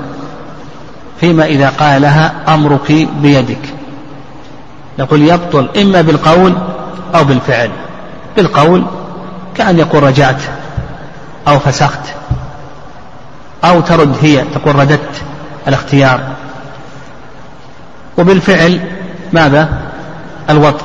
فيما 1.20 1.44
إذا 1.44 1.68
قال 1.68 2.02
لها 2.02 2.34
أمرك 2.48 2.92
بيدك. 3.22 3.74
نقول 4.98 5.22
يبطل 5.22 5.68
إما 5.76 6.00
بالقول 6.02 6.54
أو 7.14 7.24
بالفعل. 7.24 7.70
بالقول 8.36 8.84
كأن 9.54 9.78
يقول 9.78 10.02
رجعت 10.02 10.42
أو 11.48 11.58
فسخت 11.58 12.00
أو 13.64 13.80
ترد 13.80 14.16
هي 14.22 14.44
تقول 14.54 14.76
رددت 14.76 15.22
الاختيار. 15.68 16.20
وبالفعل 18.18 18.80
ماذا؟ 19.32 19.68
الوطء. 20.50 20.84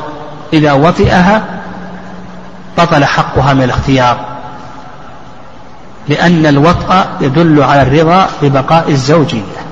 إذا 0.53 0.73
وطئها 0.73 1.43
بطل 2.77 3.05
حقها 3.05 3.53
من 3.53 3.63
الاختيار. 3.63 4.32
لأن 6.07 6.45
الوطأ 6.45 7.17
يدل 7.21 7.63
على 7.63 7.81
الرضا 7.81 8.29
ببقاء 8.41 8.89
الزوجية 8.89 9.63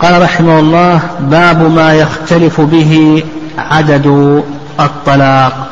قال 0.00 0.22
رحمه 0.22 0.58
الله 0.58 1.00
باب 1.20 1.70
ما 1.70 1.94
يختلف 1.94 2.60
به 2.60 3.24
عدد 3.58 4.06
الطلاق. 4.80 5.68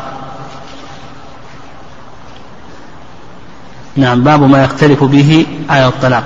نعم 3.96 4.22
باب 4.22 4.42
ما 4.42 4.64
يختلف 4.64 5.04
به 5.04 5.46
على 5.70 5.86
الطلاق. 5.86 6.24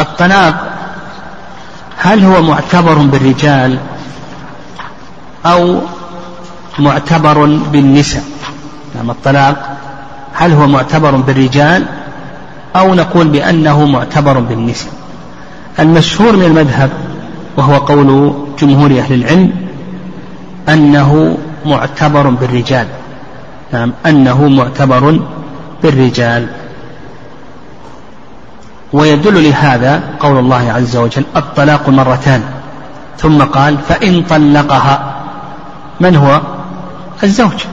الطلاق 0.00 0.54
هل 1.96 2.24
هو 2.24 2.42
معتبر 2.42 2.94
بالرجال 2.94 3.78
أو 5.46 5.80
معتبر 6.78 7.46
بالنساء. 7.46 8.22
نعم 8.94 9.10
الطلاق. 9.10 9.76
هل 10.32 10.52
هو 10.52 10.66
معتبر 10.66 11.10
بالرجال؟ 11.10 11.84
أو 12.76 12.94
نقول 12.94 13.28
بأنه 13.28 13.86
معتبر 13.86 14.40
بالنساء. 14.40 14.92
المشهور 15.78 16.36
من 16.36 16.44
المذهب 16.44 16.90
وهو 17.56 17.76
قول 17.76 18.34
جمهور 18.58 18.90
أهل 18.90 19.14
العلم 19.14 19.52
أنه 20.68 21.38
معتبر 21.66 22.28
بالرجال. 22.28 22.86
نعم 23.72 23.92
أنه 24.06 24.48
معتبر 24.48 25.20
بالرجال. 25.82 26.46
ويدل 28.92 29.44
لهذا 29.44 30.02
قول 30.20 30.38
الله 30.38 30.72
عز 30.72 30.96
وجل 30.96 31.24
الطلاق 31.36 31.88
مرتان. 31.88 32.42
ثم 33.18 33.42
قال 33.42 33.78
فإن 33.88 34.22
طلقها. 34.22 35.14
من 36.00 36.16
هو؟ 36.16 36.40
الزوج 37.22 37.64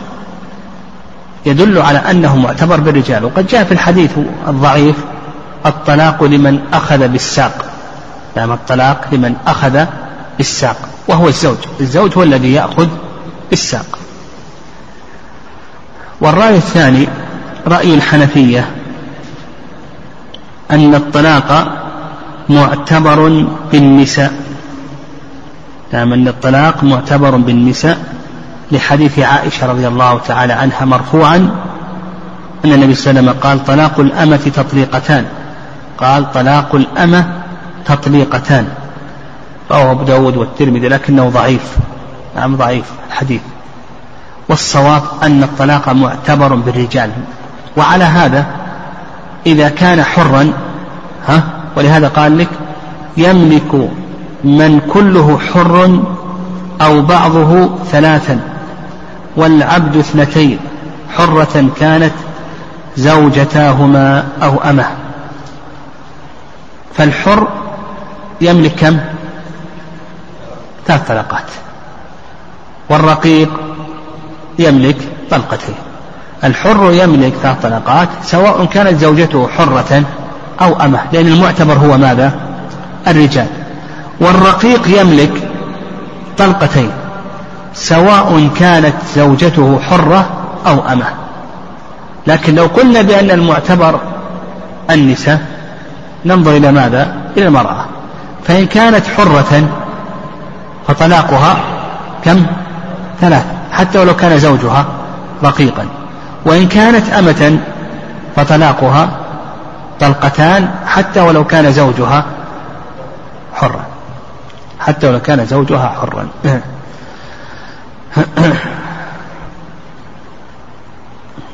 يدل 1.46 1.82
على 1.82 1.98
أنه 1.98 2.36
معتبر 2.36 2.80
بالرجال 2.80 3.26
وقد 3.26 3.48
جاء 3.48 3.64
في 3.64 3.72
الحديث 3.72 4.12
الضعيف 4.48 4.96
الطلاق 5.66 6.24
لمن 6.24 6.60
أخذ 6.74 7.08
بالساق. 7.08 7.66
نعم 8.38 8.52
الطلاق 8.52 9.08
لمن 9.12 9.36
أخذ 9.48 9.86
بالساق 10.38 10.78
وهو 11.08 11.28
الزوج 11.28 11.58
الزوج 11.82 12.18
هو 12.18 12.24
الذي 12.24 12.54
يأخذ 12.54 12.88
بالساق. 13.50 14.00
والرأي 16.22 16.56
الثاني 16.56 17.08
رأي 17.68 17.94
الحنفية 17.94 18.70
أن 20.72 20.96
الطلاق 20.96 21.68
معتبر 22.50 23.46
بالنساء. 23.72 24.34
نعم 25.94 26.14
أن 26.14 26.28
الطلاق 26.28 26.84
معتبر 26.84 27.36
بالنساء. 27.36 28.16
لحديث 28.72 29.20
عائشة 29.20 29.68
رضي 29.68 29.88
الله 29.88 30.20
تعالى 30.20 30.54
عنها 30.54 30.86
مرفوعا 30.86 31.36
أن 32.66 32.74
النبي 32.74 32.96
صلى 32.96 33.12
الله 33.12 33.22
عليه 33.22 33.32
وسلم 33.32 33.42
قال 33.44 33.66
طلاق 33.66 34.00
الأمة 34.00 34.52
تطليقتان. 34.56 35.26
قال 35.98 36.32
طلاق 36.32 36.76
الأمة 36.76 37.26
تطليقتان. 37.86 38.68
رواه 39.72 39.92
أبو 39.92 40.04
داود 40.04 40.38
والترمذي 40.38 40.88
لكنه 40.88 41.30
ضعيف. 41.30 41.78
نعم 42.36 42.56
ضعيف 42.56 42.86
الحديث. 43.10 43.42
والصواب 44.50 45.04
أن 45.24 45.44
الطلاق 45.44 45.90
معتبر 45.90 46.56
بالرجال. 46.56 47.12
وعلى 47.78 48.04
هذا 48.04 48.46
إذا 49.46 49.70
كان 49.70 50.04
حرا 50.04 50.54
ها 51.28 51.44
ولهذا 51.78 52.08
قال 52.08 52.38
لك 52.38 52.50
يملك 53.18 53.90
من 54.44 54.80
كله 54.94 55.40
حر 55.54 56.00
أو 56.82 57.02
بعضه 57.02 57.70
ثلاثا. 57.92 58.55
والعبد 59.38 59.98
اثنتين 59.98 60.60
حرة 61.18 61.70
كانت 61.80 62.14
زوجتاهما 62.98 64.28
أو 64.44 64.58
أمه. 64.58 64.88
فالحر 66.94 67.48
يملك 68.42 68.72
كم؟ 68.76 69.00
ثلاث 70.88 71.08
طلقات. 71.08 71.46
والرقيق 72.90 73.60
يملك 74.60 74.98
طلقتين. 75.32 75.76
الحر 76.44 76.92
يملك 76.92 77.34
ثلاث 77.34 77.62
طلقات 77.64 78.10
سواء 78.24 78.66
كانت 78.66 79.00
زوجته 79.00 79.48
حرة 79.48 80.04
أو 80.62 80.82
أمه 80.82 81.00
لأن 81.14 81.28
المعتبر 81.28 81.74
هو 81.74 81.98
ماذا؟ 81.98 82.34
الرجال. 83.08 83.48
والرقيق 84.20 85.00
يملك 85.02 85.52
طلقتين. 86.38 86.92
سواء 87.76 88.50
كانت 88.60 88.94
زوجته 89.16 89.80
حرة 89.80 90.26
أو 90.68 90.88
أمة. 90.88 91.06
لكن 92.28 92.56
لو 92.56 92.66
قلنا 92.66 93.02
بأن 93.02 93.32
المعتبر 93.32 94.00
النساء 94.90 95.42
ننظر 96.26 96.58
إلى 96.58 96.72
ماذا؟ 96.72 97.16
إلى 97.38 97.48
المرأة. 97.48 97.86
فإن 98.44 98.66
كانت 98.66 99.08
حرة 99.18 99.64
فطلاقها 100.88 101.58
كم؟ 102.24 102.46
ثلاث. 103.22 103.46
حتى 103.72 104.00
ولو 104.00 104.16
كان 104.16 104.40
زوجها 104.40 104.86
رقيقا. 105.44 105.86
وإن 106.46 106.68
كانت 106.68 107.10
أمة 107.10 107.60
فطلاقها 108.36 109.10
طلقتان 110.00 110.70
حتى 110.88 111.22
ولو 111.22 111.44
كان 111.44 111.72
زوجها 111.72 112.26
حرا 113.54 113.86
حتى 114.80 115.08
ولو 115.08 115.20
كان 115.20 115.46
زوجها 115.46 115.96
حرا. 116.02 116.28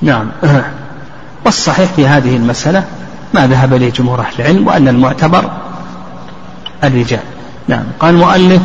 نعم. 0.01 0.31
والصحيح 1.45 1.91
في 1.91 2.07
هذه 2.07 2.35
المسألة 2.35 2.83
ما 3.33 3.47
ذهب 3.47 3.73
إليه 3.73 3.91
جمهور 3.91 4.19
أهل 4.19 4.33
العلم 4.39 4.67
وأن 4.67 4.87
المعتبر 4.87 5.51
الرجال. 6.83 7.19
نعم. 7.67 7.83
قال 7.99 8.15
المؤلف 8.15 8.61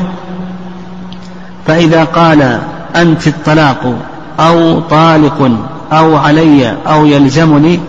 فإذا 1.66 2.04
قال 2.04 2.60
أنت 2.96 3.26
الطلاق 3.26 3.94
أو 4.40 4.80
طالق 4.80 5.50
أو 5.92 6.16
علي 6.16 6.76
أو 6.86 7.06
يلزمني 7.06 7.80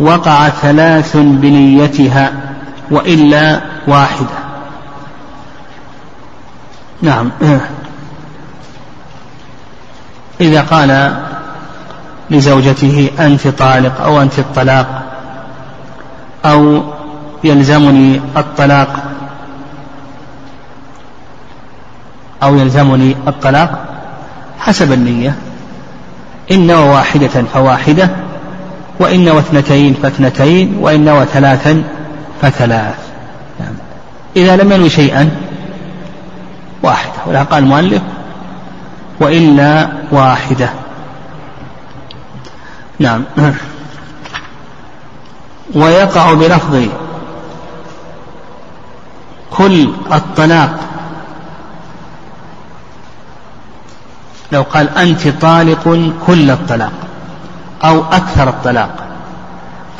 وقع 0.00 0.48
ثلاث 0.48 1.16
بنيتها 1.16 2.32
وإلا 2.90 3.60
واحدة. 3.88 4.26
نعم. 7.02 7.30
إذا 10.40 10.60
قال 10.60 11.16
لزوجته 12.30 13.10
أنت 13.20 13.48
طالق 13.48 14.00
أو 14.00 14.22
أنت 14.22 14.38
الطلاق 14.38 15.02
أو 16.44 16.82
يلزمني 17.44 18.20
الطلاق 18.36 19.04
أو 22.42 22.56
يلزمني 22.56 23.16
الطلاق 23.28 23.84
حسب 24.60 24.92
النية 24.92 25.34
إن 26.50 26.66
نوى 26.66 26.88
واحدة 26.88 27.42
فواحدة 27.54 28.10
وإن 29.00 29.24
نوى 29.24 29.38
اثنتين 29.38 29.94
فاثنتين 29.94 30.76
وإن 30.80 31.04
نوى 31.04 31.24
ثلاثا 31.24 31.82
فثلاث 32.42 32.94
يعني 33.60 33.76
إذا 34.36 34.56
لم 34.56 34.72
ينوي 34.72 34.90
شيئا 34.90 35.30
واحدة 36.82 37.12
ولها 37.26 37.42
قال 37.42 37.62
المؤلف 37.62 38.02
وإلا 39.20 39.88
واحدة. 40.10 40.70
نعم. 42.98 43.24
ويقع 45.74 46.34
بلفظ 46.34 46.88
كل 49.50 49.92
الطلاق. 50.12 50.78
لو 54.52 54.62
قال 54.62 54.98
أنت 54.98 55.28
طالق 55.28 56.12
كل 56.26 56.50
الطلاق 56.50 56.92
أو 57.84 58.04
أكثر 58.12 58.48
الطلاق 58.48 59.06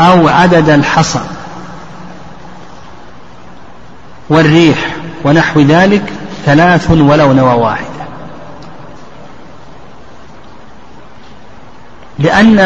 أو 0.00 0.28
عدد 0.28 0.68
الحصى 0.68 1.20
والريح 4.28 4.96
ونحو 5.24 5.60
ذلك 5.60 6.12
ثلاث 6.44 6.90
ولو 6.90 7.32
نوى 7.32 7.54
واحدة 7.54 7.95
لأن 12.18 12.58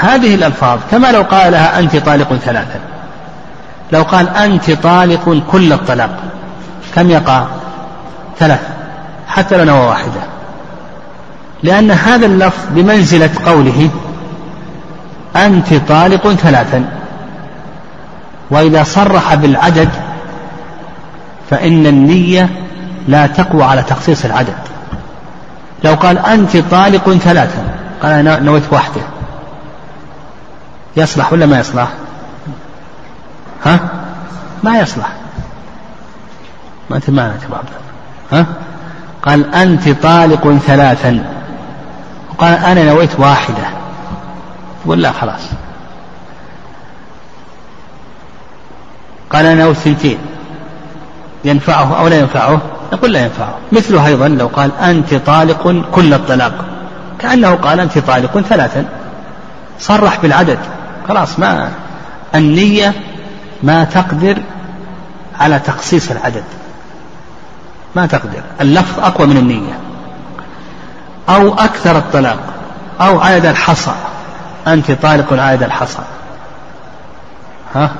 هذه 0.00 0.34
الألفاظ 0.34 0.78
كما 0.90 1.12
لو 1.12 1.22
قال 1.22 1.52
لها 1.52 1.78
أنت 1.78 1.96
طالق 1.96 2.34
ثلاثا. 2.34 2.80
لو 3.92 4.02
قال 4.02 4.28
أنت 4.28 4.70
طالق 4.70 5.42
كل 5.52 5.72
الطلاق 5.72 6.10
كم 6.94 7.10
يقع؟ 7.10 7.44
ثلاث 8.38 8.60
حتى 9.28 9.56
لو 9.56 9.64
نوى 9.64 9.86
واحدة. 9.86 10.20
لأن 11.62 11.90
هذا 11.90 12.26
اللفظ 12.26 12.64
بمنزلة 12.70 13.30
قوله 13.46 13.90
أنت 15.36 15.74
طالق 15.74 16.32
ثلاثا. 16.32 16.84
وإذا 18.50 18.82
صرح 18.82 19.34
بالعدد 19.34 19.88
فإن 21.50 21.86
النية 21.86 22.48
لا 23.08 23.26
تقوى 23.26 23.64
على 23.64 23.82
تخصيص 23.82 24.24
العدد. 24.24 24.54
لو 25.84 25.94
قال 25.94 26.18
أنت 26.18 26.56
طالق 26.56 27.12
ثلاثا 27.12 27.69
قال 28.02 28.12
أنا 28.12 28.40
نويت 28.40 28.72
واحدة. 28.72 29.00
يصلح 30.96 31.32
ولا 31.32 31.46
ما 31.46 31.60
يصلح؟ 31.60 31.88
ها؟ 33.64 33.78
ما 34.62 34.78
يصلح. 34.78 35.12
ما 36.90 36.96
أنت 36.96 37.10
ما 37.10 37.34
ها؟ 38.32 38.46
قال 39.22 39.54
أنت 39.54 39.88
طالق 39.88 40.58
ثلاثا. 40.66 41.24
وقال 42.30 42.54
أنا 42.54 42.84
نويت 42.84 43.20
واحدة. 43.20 43.64
ولا 44.86 45.12
خلاص. 45.12 45.42
قال 49.30 49.46
أنا 49.46 49.64
نويت 49.64 49.76
ثنتين 49.76 50.18
ينفعه 51.44 51.98
أو 52.00 52.08
لا 52.08 52.18
ينفعه؟ 52.20 52.60
نقول 52.92 53.12
لا 53.12 53.24
ينفعه. 53.24 53.54
مثله 53.72 54.06
أيضا 54.06 54.28
لو 54.28 54.46
قال 54.46 54.70
أنت 54.76 55.14
طالق 55.14 55.84
كل 55.92 56.14
الطلاق. 56.14 56.64
كأنه 57.20 57.54
قال 57.54 57.80
أنت 57.80 57.98
طالق 57.98 58.40
ثلاثا. 58.40 58.84
صرح 59.78 60.20
بالعدد. 60.20 60.58
خلاص 61.08 61.38
ما 61.38 61.70
النية 62.34 62.94
ما 63.62 63.84
تقدر 63.84 64.38
على 65.40 65.58
تخصيص 65.58 66.10
العدد. 66.10 66.44
ما 67.96 68.06
تقدر. 68.06 68.42
اللفظ 68.60 69.00
أقوى 69.00 69.26
من 69.26 69.36
النية. 69.36 69.78
أو 71.28 71.54
أكثر 71.54 71.98
الطلاق. 71.98 72.38
أو 73.00 73.20
عدد 73.20 73.46
الحصى. 73.46 73.94
أنت 74.66 74.92
طالق 74.92 75.32
عدد 75.32 75.62
الحصى. 75.62 76.02
ها؟ 77.74 77.90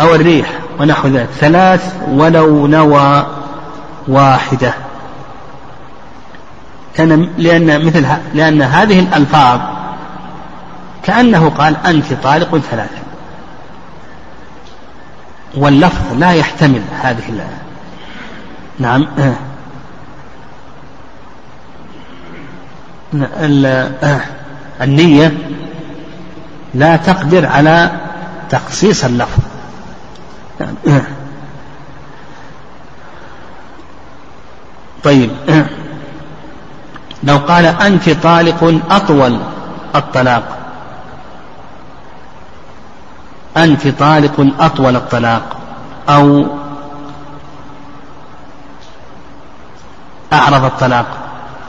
أو 0.00 0.14
الريح 0.14 0.48
ونحو 0.80 1.08
ذلك. 1.08 1.28
ثلاث 1.40 1.94
ولو 2.08 2.66
نوى 2.66 3.26
واحدة. 4.08 4.74
لأن 6.98 7.28
لأن 7.38 7.86
مثل 7.86 8.06
لأن 8.34 8.62
هذه 8.62 9.00
الألفاظ 9.00 9.60
كأنه 11.02 11.48
قال 11.50 11.76
أنت 11.86 12.12
طالق 12.12 12.58
ثلاثة. 12.58 13.04
واللفظ 15.56 16.18
لا 16.18 16.32
يحتمل 16.32 16.82
هذه 17.02 17.28
نعم. 18.78 19.06
النية 24.82 25.32
لا 26.74 26.96
تقدر 26.96 27.46
على 27.46 27.90
تخصيص 28.50 29.04
اللفظ. 29.04 29.42
طيب. 35.04 35.30
لو 37.24 37.36
قال 37.36 37.66
أنت 37.66 38.10
طالق 38.10 38.80
أطول 38.90 39.38
الطلاق. 39.94 40.42
أنت 43.56 43.88
طالق 43.88 44.46
أطول 44.60 44.96
الطلاق. 44.96 45.56
أو 46.08 46.46
أعرض 50.32 50.64
الطلاق. 50.64 51.06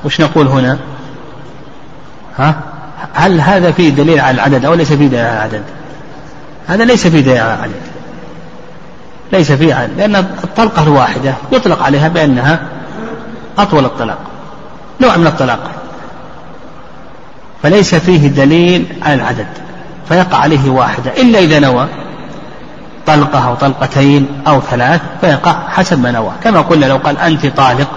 وش 0.06 0.22
نقول 0.22 0.48
هنا؟ 0.48 0.78
ها؟ 2.38 2.56
هل 3.14 3.42
هذا 3.42 3.72
فيه 3.72 3.90
دليل 3.90 4.20
على 4.20 4.36
العدد 4.36 4.66
أو 4.66 4.74
ليس 4.74 4.94
فيه 4.94 5.08
دليل 5.08 5.26
على 5.26 5.38
العدد؟ 5.38 5.64
هذا 6.68 6.86
ليس 6.86 7.08
فيه 7.08 7.22
دليل 7.22 7.38
على 7.38 7.54
العدد. 7.54 7.82
ليس 9.32 9.52
فيه 9.52 9.76
عدد. 9.76 9.98
لأن 9.98 10.16
الطلقة 10.16 10.84
الواحدة 10.84 11.34
يطلق 11.52 11.84
عليها 11.84 12.08
بأنها 12.08 12.60
أطول 13.58 13.86
الطلاق. 13.86 14.35
نوع 15.02 15.18
من 15.18 15.28
الطلاق. 15.28 15.72
فليس 17.64 17.96
فيه 17.96 18.28
دليل 18.28 18.86
على 19.02 19.14
العدد 19.14 19.48
فيقع 20.10 20.38
عليه 20.38 20.70
واحدة. 20.70 21.12
إلا 21.22 21.40
إذا 21.40 21.60
نوى 21.60 21.88
طلقة 23.06 23.48
أو 23.48 23.56
طلقتين 23.56 24.28
أو 24.48 24.62
ثلاث 24.62 25.02
فيقع 25.22 25.56
حسب 25.68 26.00
ما 26.00 26.12
نوى. 26.12 26.32
كما 26.44 26.62
قلنا 26.62 26.86
لو 26.86 26.98
قال 26.98 27.18
أنت 27.18 27.46
طالق 27.48 27.88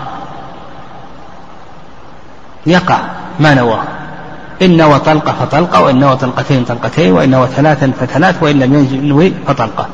يقع 2.66 2.98
ما 3.40 3.54
نوى. 3.54 3.78
إن 4.62 4.76
نوى 4.76 4.98
طلقة 4.98 5.32
فطلقة 5.32 5.82
وإن 5.82 6.00
نوى 6.00 6.16
طلقتين 6.16 6.64
طلقتين 6.64 7.12
وإن 7.12 7.30
نوى 7.30 7.46
ثلاثا 7.56 7.92
فثلاث 8.00 8.42
وإن 8.42 8.58
لم 8.58 8.74
ينوي 8.74 9.32
فطلقة. 9.46 9.86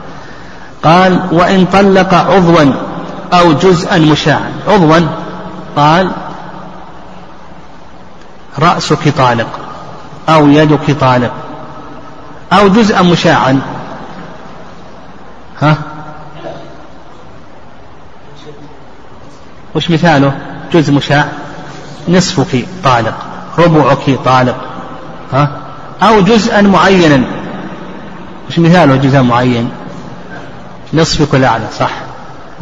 قال 0.83 1.21
وإن 1.33 1.65
طلق 1.65 2.15
عضوا 2.15 2.73
أو 3.33 3.53
جزءا 3.53 3.99
مشاعا. 3.99 4.53
عضوا 4.69 4.99
قال 5.77 6.11
رأسك 8.59 9.09
طالق 9.09 9.59
أو 10.29 10.49
يدك 10.49 10.91
طالق 11.01 11.33
أو 12.53 12.69
جزءا 12.69 13.03
مشاعا. 13.03 13.61
ها؟ 15.63 15.77
وش 19.75 19.91
مثاله؟ 19.91 20.39
جزء 20.73 20.93
مشاع. 20.93 21.29
نصفك 22.09 22.67
طالق 22.85 23.15
ربعك 23.59 24.19
طالق 24.25 24.57
ها؟ 25.33 25.51
أو 26.03 26.21
جزءا 26.21 26.61
معينا. 26.61 27.25
وش 28.49 28.59
مثاله 28.59 28.97
جزء 28.97 29.23
معين؟ 29.23 29.71
نصفك 30.95 31.35
الأعلى 31.35 31.67
صح. 31.79 31.91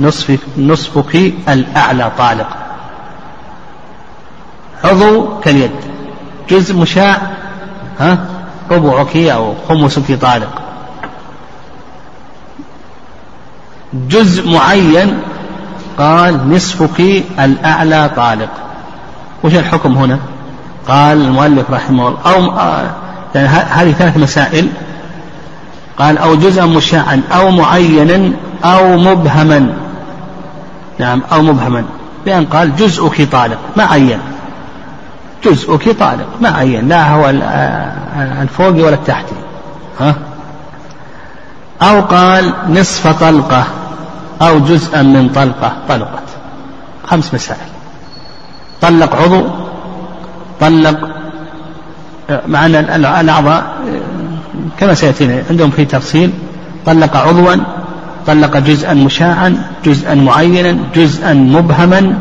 نصف 0.00 0.38
نصفك 0.58 1.14
الأعلى 1.48 2.12
طالق. 2.18 2.61
عضو 4.84 5.38
كاليد. 5.40 5.70
جزء 6.50 6.76
مشاع 6.76 7.18
ها؟ 8.00 8.18
ربعك 8.70 9.16
أو 9.16 9.54
خمسك 9.68 10.20
طالق 10.20 10.62
جزء 14.08 14.50
معين 14.50 15.18
قال 15.98 16.54
نصفك 16.54 17.00
الأعلى 17.38 18.10
طالق 18.16 18.50
وش 19.42 19.54
الحكم 19.54 19.92
هنا؟ 19.92 20.18
قال 20.88 21.22
المؤلف 21.22 21.70
رحمه 21.70 22.08
الله 22.08 22.18
أو 22.26 22.42
يعني 23.34 23.48
هذه 23.48 23.92
ثلاث 23.92 24.16
مسائل. 24.16 24.68
قال 25.98 26.18
أو 26.18 26.34
جزءا 26.34 26.66
مشاعا 26.66 27.22
أو 27.32 27.50
معينا 27.50 28.32
أو 28.64 28.96
مبهما. 28.96 29.74
نعم 30.98 31.22
أو 31.32 31.42
مبهما. 31.42 31.84
لأن 32.26 32.44
قال 32.44 32.76
جزءك 32.76 33.28
طالق 33.32 33.58
ما 33.76 33.84
عين 33.84 34.18
جزءك 35.44 35.88
طالق. 35.98 36.26
ما 36.40 36.48
عين. 36.48 36.88
لا 36.88 37.10
هو 37.10 37.30
الفوق 38.42 38.68
ولا 38.68 38.94
التحتي. 38.94 39.34
ها؟ 40.00 40.14
أو 41.82 42.00
قال 42.00 42.52
نصف 42.68 43.20
طلقة 43.20 43.66
أو 44.42 44.58
جزءا 44.58 45.02
من 45.02 45.28
طلقة 45.28 45.72
طلقت. 45.88 46.22
خمس 47.06 47.34
مسائل. 47.34 47.60
طلق 48.80 49.16
عضو 49.16 49.44
طلق 50.60 51.08
مع 52.46 52.66
أن 52.66 52.74
الأعضاء 53.20 53.64
كما 54.78 54.94
سيأتينا 54.94 55.42
عندهم 55.50 55.70
في 55.70 55.84
تفصيل. 55.84 56.32
طلق 56.86 57.16
عضوا 57.16 57.54
طلق 58.26 58.56
جزءا 58.56 58.94
مشاعا 58.94 59.62
جزءا 59.84 60.14
معينا 60.14 60.78
جزءا 60.94 61.32
مبهما 61.32 62.18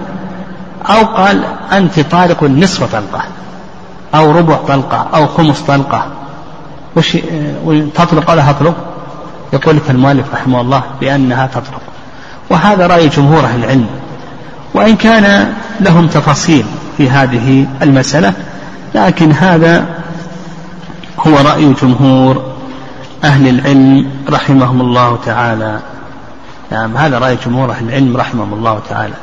أو 0.85 1.05
قال 1.05 1.43
أنت 1.71 1.99
طالق 1.99 2.43
نصف 2.43 2.83
طلقة 2.83 3.23
أو 4.15 4.31
ربع 4.31 4.55
طلقة 4.55 5.07
أو 5.13 5.27
خمس 5.27 5.59
طلقة. 5.59 6.07
وش 6.95 7.17
تطلق 7.95 8.31
ولا 8.31 8.51
تطلق 8.51 8.75
يقول 9.53 9.75
لك 9.75 9.89
المؤلف 9.89 10.33
رحمه 10.33 10.61
الله 10.61 10.83
بأنها 11.01 11.47
تطلق. 11.47 11.81
وهذا 12.49 12.87
رأي 12.87 13.07
جمهور 13.07 13.45
أهل 13.45 13.63
العلم. 13.63 13.87
وإن 14.73 14.95
كان 14.95 15.53
لهم 15.79 16.07
تفاصيل 16.07 16.65
في 16.97 17.09
هذه 17.09 17.67
المسألة 17.81 18.33
لكن 18.95 19.31
هذا 19.31 19.85
هو 21.27 21.37
رأي 21.37 21.73
جمهور 21.73 22.43
أهل 23.23 23.47
العلم 23.47 24.09
رحمهم 24.29 24.81
الله 24.81 25.17
تعالى. 25.25 25.79
نعم 26.71 26.97
هذا 26.97 27.19
رأي 27.19 27.37
جمهور 27.45 27.71
أهل 27.71 27.87
العلم 27.89 28.17
رحمهم 28.17 28.53
الله 28.53 28.79
تعالى. 28.89 29.13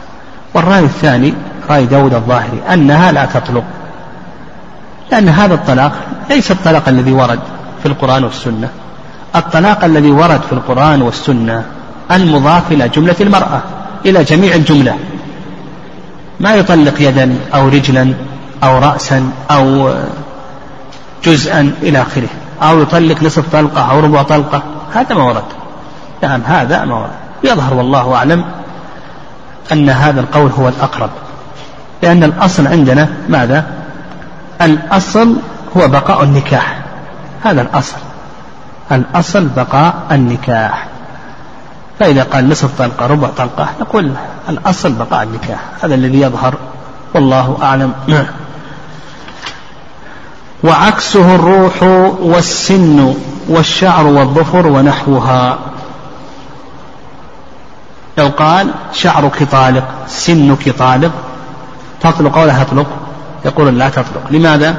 والرأي 0.59 0.85
الثاني 0.85 1.35
رأي 1.71 1.87
داود 1.87 2.15
الظاهري 2.15 2.63
أنها 2.73 3.13
لا 3.13 3.25
تطلق 3.25 3.65
لأن 5.13 5.29
هذا 5.29 5.55
الطلاق 5.55 5.93
ليس 6.31 6.51
الطلاق 6.51 6.89
الذي 6.89 7.13
ورد 7.13 7.41
في 7.83 7.89
القرآن 7.89 8.25
والسنة 8.25 8.69
الطلاق 9.37 9.85
الذي 9.85 10.11
ورد 10.11 10.41
في 10.41 10.53
القرآن 10.53 11.03
والسنة 11.03 11.65
المضاف 12.11 12.73
إلى 12.73 12.89
جملة 12.89 13.17
المرأة 13.21 13.63
إلى 14.07 14.25
جميع 14.25 14.55
الجملة. 14.55 14.97
ما 16.41 16.55
يطلق 16.55 16.95
يدا 17.01 17.37
أو 17.55 17.69
رجلا 17.69 18.15
أو 18.63 18.79
رأسا 18.79 19.31
أو 19.51 19.95
جزءا 21.25 21.73
إلى 21.83 22.03
آخره 22.03 22.29
أو 22.63 22.83
يطلق 22.83 23.23
نصف 23.23 23.53
طلقة 23.53 23.91
أو 23.91 24.01
ربع 24.01 24.23
طلقة 24.23 24.63
هذا 24.95 25.15
ما 25.15 25.23
ورد. 25.23 25.43
نعم 26.23 26.41
هذا 26.47 26.85
ما 26.85 26.95
ورد. 26.95 27.11
يظهر 27.45 27.75
والله 27.75 28.15
أعلم 28.15 28.45
أن 29.73 29.91
هذا 29.91 30.21
القول 30.21 30.51
هو 30.51 30.69
الأقرب. 30.69 31.11
لأن 32.03 32.25
الأصل 32.25 32.67
عندنا 32.67 33.09
ماذا؟ 33.29 33.67
الأصل 34.63 35.37
هو 35.77 35.89
بقاء 35.89 36.23
النكاح. 36.23 36.79
هذا 37.43 37.63
الأصل. 37.63 37.97
الأصل 38.93 39.49
بقاء 39.57 39.95
النكاح. 40.11 40.87
فإذا 41.99 42.23
قال 42.23 42.49
نصف 42.49 42.79
طلقة 42.79 43.07
ربع 43.07 43.29
طلقة 43.37 43.69
نقول 43.81 44.13
الأصل 44.49 44.93
بقاء 44.93 45.23
النكاح. 45.23 45.61
هذا 45.83 45.95
الذي 45.95 46.21
يظهر 46.21 46.55
والله 47.15 47.59
أعلم. 47.63 47.93
وعكسه 50.65 51.35
الروح 51.35 51.83
والسن 52.23 53.15
والشعر 53.49 54.07
والظفر 54.07 54.67
ونحوها. 54.67 55.59
لو 58.19 58.29
قال 58.29 58.71
شعرك 58.93 59.43
طالق 59.43 59.85
سنك 60.07 60.69
طالق. 60.79 61.13
تطلق 62.01 62.39
أو 62.39 62.45
لا 62.45 62.63
تطلق 62.63 62.87
يقول 63.45 63.79
لا 63.79 63.89
تطلق. 63.89 64.23
لماذا؟ 64.31 64.77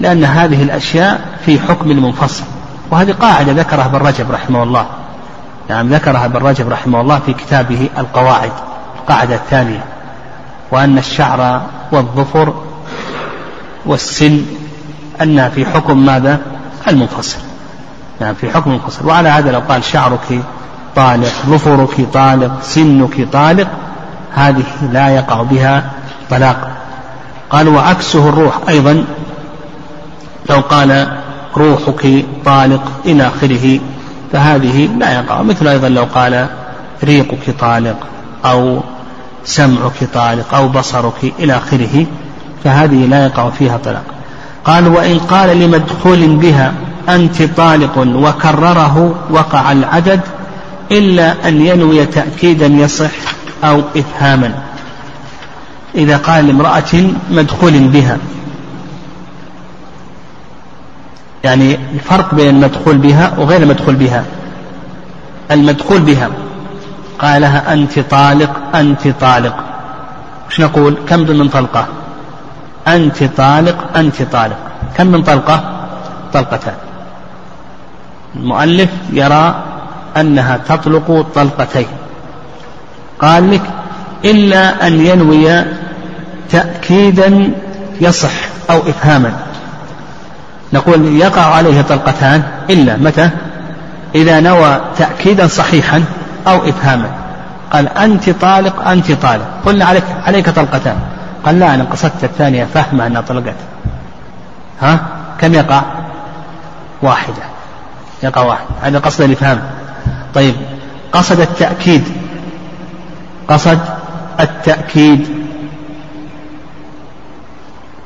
لأن 0.00 0.24
هذه 0.24 0.62
الأشياء 0.62 1.20
في 1.46 1.60
حكم 1.60 1.90
المنفصل. 1.90 2.44
وهذه 2.90 3.12
قاعدة 3.12 3.52
ذكرها 3.52 3.86
ابن 3.86 3.98
رجب 3.98 4.30
رحمه 4.30 4.62
الله. 4.62 4.86
نعم 5.68 5.88
ذكرها 5.88 6.24
ابن 6.24 6.46
رجب 6.46 6.68
رحمه 6.68 7.00
الله 7.00 7.18
في 7.26 7.32
كتابه 7.32 7.88
القواعد 7.98 8.52
القاعدة 9.00 9.34
الثانية. 9.34 9.84
وأن 10.70 10.98
الشعر 10.98 11.62
والظفر 11.92 12.54
والسن 13.86 14.42
أنها 15.22 15.48
في 15.48 15.66
حكم 15.66 16.06
ماذا؟ 16.06 16.40
المنفصل. 16.88 17.38
نعم 18.20 18.34
في 18.34 18.50
حكم 18.50 18.70
المنفصل. 18.70 19.06
وعلى 19.06 19.28
هذا 19.28 19.52
لو 19.52 19.60
قال 19.68 19.84
شعرك 19.84 20.40
طالق 20.96 21.32
ظفرك 21.46 22.06
طالق 22.12 22.62
سنك 22.62 23.28
طالق 23.32 23.68
هذه 24.34 24.64
لا 24.92 25.08
يقع 25.08 25.42
بها 25.42 25.90
طلاق. 26.30 26.70
قال 27.50 27.68
وعكسه 27.68 28.28
الروح 28.28 28.58
أيضا 28.68 29.04
لو 30.50 30.60
قال 30.60 31.16
روحك 31.56 32.24
طالق 32.44 32.82
إلى 33.04 33.26
آخره 33.26 33.80
فهذه 34.32 34.86
لا 34.98 35.14
يقع. 35.14 35.42
مثل 35.42 35.68
أيضا 35.68 35.88
لو 35.88 36.04
قال 36.14 36.46
ريقك 37.04 37.50
طالق 37.60 37.96
أو 38.44 38.80
سمعك 39.44 40.04
طالق 40.14 40.54
أو 40.54 40.68
بصرك 40.68 41.32
إلى 41.38 41.56
آخره 41.56 42.06
فهذه 42.64 43.06
لا 43.06 43.24
يقع 43.24 43.50
فيها 43.50 43.78
طلاق. 43.84 44.04
قال 44.64 44.88
وإن 44.88 45.18
قال 45.18 45.60
لمدخول 45.60 46.36
بها 46.36 46.72
أنت 47.08 47.42
طالق 47.42 47.98
وكرره 47.98 49.14
وقع 49.30 49.72
العدد 49.72 50.20
إلا 50.92 51.48
أن 51.48 51.66
ينوي 51.66 52.06
تأكيدا 52.06 52.66
يصح 52.66 53.10
أو 53.64 53.82
إفهاما. 53.96 54.54
إذا 55.94 56.16
قال 56.16 56.46
لامرأة 56.46 56.92
مدخول 57.30 57.88
بها 57.88 58.18
يعني 61.44 61.78
الفرق 61.94 62.34
بين 62.34 62.48
المدخول 62.48 62.98
بها 62.98 63.32
وغير 63.38 63.62
المدخول 63.62 63.94
بها. 63.94 64.24
المدخول 65.50 66.00
بها 66.00 66.30
قال 67.18 67.42
لها 67.42 67.72
أنت 67.72 67.98
طالق 67.98 68.76
أنت 68.76 69.08
طالق. 69.08 69.56
وش 70.48 70.60
نقول؟ 70.60 70.94
كم 71.08 71.20
من 71.20 71.48
طلقة؟ 71.48 71.86
أنت 72.88 73.24
طالق 73.24 73.96
أنت 73.96 74.22
طالق. 74.22 74.56
كم 74.96 75.06
من 75.06 75.22
طلقة؟ 75.22 75.86
طلقتان. 76.32 76.74
المؤلف 78.36 78.90
يرى 79.12 79.64
أنها 80.16 80.56
تطلق 80.68 81.26
طلقتين. 81.34 81.86
قال 83.20 83.50
لك 83.50 83.62
إلا 84.24 84.86
أن 84.86 85.06
ينوي 85.06 85.64
تأكيدا 86.50 87.52
يصح 88.00 88.30
أو 88.70 88.78
إفهاما. 88.78 89.32
نقول 90.72 91.04
يقع 91.06 91.42
عليه 91.42 91.82
طلقتان 91.82 92.42
إلا 92.70 92.96
متى؟ 92.96 93.30
إذا 94.14 94.40
نوى 94.40 94.80
تأكيدا 94.98 95.46
صحيحا 95.46 96.04
أو 96.46 96.68
إفهاما. 96.68 97.10
قال 97.72 97.88
أنت 97.88 98.30
طالق 98.30 98.88
أنت 98.88 99.12
طالق. 99.12 99.46
قلنا 99.66 99.84
عليك 99.84 100.04
عليك 100.26 100.50
طلقتان. 100.50 100.96
قال 101.44 101.58
لا 101.58 101.74
أنا 101.74 101.84
قصدت 101.84 102.24
الثانية 102.24 102.66
فهمة 102.74 103.06
أنها 103.06 103.20
طلقت. 103.20 103.54
ها؟ 104.82 104.98
كم 105.40 105.54
يقع؟ 105.54 105.82
واحدة. 107.02 107.42
يقع 108.22 108.42
واحد. 108.42 108.64
هذا 108.82 108.98
قصد 108.98 109.20
الإفهام. 109.20 109.60
طيب 110.34 110.54
قصد 111.12 111.40
التأكيد. 111.40 112.04
قصد 113.48 113.78
التأكيد. 114.40 115.28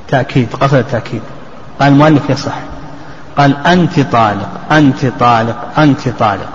تأكيد 0.09 0.55
قصد 0.55 0.75
التأكيد. 0.75 1.23
قال 1.81 1.93
المؤلف 1.93 2.31
يصح. 2.31 2.55
قال 3.39 3.67
أنت 3.67 4.01
طالق 4.01 4.49
أنت 4.73 5.07
طالق 5.21 5.79
أنت 5.79 6.09
طالق. 6.09 6.49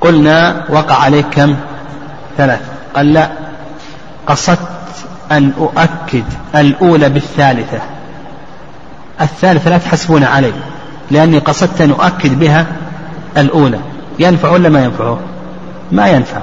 قلنا 0.00 0.64
وقع 0.68 0.94
عليك 0.94 1.26
كم؟ 1.30 1.56
ثلاث. 2.36 2.60
قال 2.96 3.12
لا 3.12 3.30
قصدت 4.26 4.58
أن 5.32 5.52
أؤكد 5.58 6.24
الأولى 6.54 7.08
بالثالثة. 7.08 7.80
الثالثة 9.20 9.70
لا 9.70 9.78
تحسبون 9.78 10.24
علي 10.24 10.52
لأني 11.10 11.38
قصدت 11.38 11.80
أن 11.80 11.90
أؤكد 11.90 12.38
بها 12.38 12.66
الأولى. 13.36 13.78
ينفع 14.18 14.50
ولا 14.50 14.68
ما 14.68 14.84
ينفعه 14.84 15.18
ما 15.92 16.08
ينفع. 16.08 16.38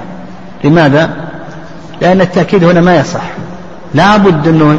لماذا؟ 0.64 1.10
لأن 2.00 2.20
التأكيد 2.20 2.64
هنا 2.64 2.80
ما 2.80 2.96
يصح. 2.96 3.22
لا 3.94 4.16
بد 4.16 4.48
أنه 4.48 4.78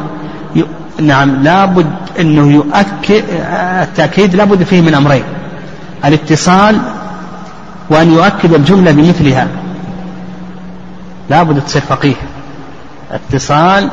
ي... 0.55 0.63
نعم 1.01 1.43
لا 1.43 1.66
بد 1.66 1.95
أنه 2.20 2.51
يؤكد 2.51 3.24
التأكيد 3.82 4.36
لا 4.36 4.43
بد 4.43 4.63
فيه 4.63 4.82
من 4.82 4.93
أمرين. 4.93 5.24
الاتصال 6.05 6.78
وأن 7.89 8.11
يؤكد 8.11 8.53
الجملة 8.53 8.91
بمثلها. 8.91 9.47
لا 11.30 11.43
بد 11.43 11.61
تصير 11.61 11.82
فقيه. 11.82 12.16
اتصال 13.11 13.89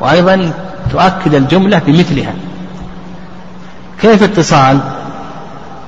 وأيضا 0.00 0.52
تؤكد 0.92 1.34
الجملة 1.34 1.78
بمثلها. 1.86 2.32
كيف 4.00 4.22
اتصال؟ 4.22 4.78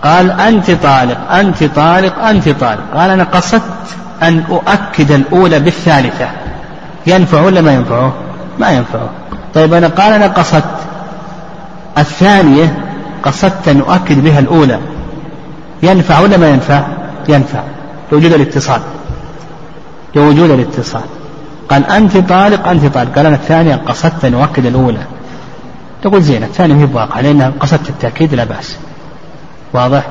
قال 0.03 0.31
أنت 0.31 0.71
طالق 0.71 1.33
أنت 1.33 1.65
طالق 1.65 2.19
أنت 2.19 2.49
طالق. 2.49 2.83
قال 2.95 3.11
أنا 3.11 3.25
قصدت 3.25 3.63
أن 4.23 4.45
أؤكد 4.51 5.11
الأولى 5.11 5.61
بالثالثة. 5.61 6.29
ينفع 7.07 7.41
ولا 7.41 7.61
ما 7.61 7.73
ينفعه 7.73 8.13
ما 8.59 8.71
ينفعه 8.71 9.11
طيب 9.55 9.75
أنا 9.75 9.89
قال 9.89 10.13
أنا 10.13 10.27
قصدت 10.27 10.77
الثانية 11.99 12.85
قصدت 13.23 13.69
أن 13.69 13.81
أؤكد 13.81 14.25
بها 14.25 14.39
الأولى. 14.39 14.79
ينفع 15.83 16.21
ولا 16.21 16.37
ما 16.37 16.51
ينفع؟ 16.51 16.83
ينفع. 17.29 17.63
لوجود 18.13 18.33
الاتصال. 18.33 18.81
لوجود 20.15 20.51
الاتصال. 20.51 21.03
قال 21.71 21.87
أنت 21.87 22.17
طالق 22.17 22.69
أنت 22.69 22.87
طالق. 22.87 23.15
قال 23.17 23.27
أنا 23.27 23.37
الثانية 23.37 23.77
قصدت 23.77 24.25
أن 24.25 24.35
أؤكد 24.35 24.67
الأولى. 24.67 25.03
تقول 26.03 26.23
زين 26.23 26.43
الثانية 26.43 26.75
هي 26.75 26.87
بواقع 26.87 27.21
لأنها 27.21 27.53
قصدت 27.61 27.89
التأكيد 27.89 28.35
لا 28.35 28.45
بأس. 28.45 28.77
واضح؟ 29.73 30.03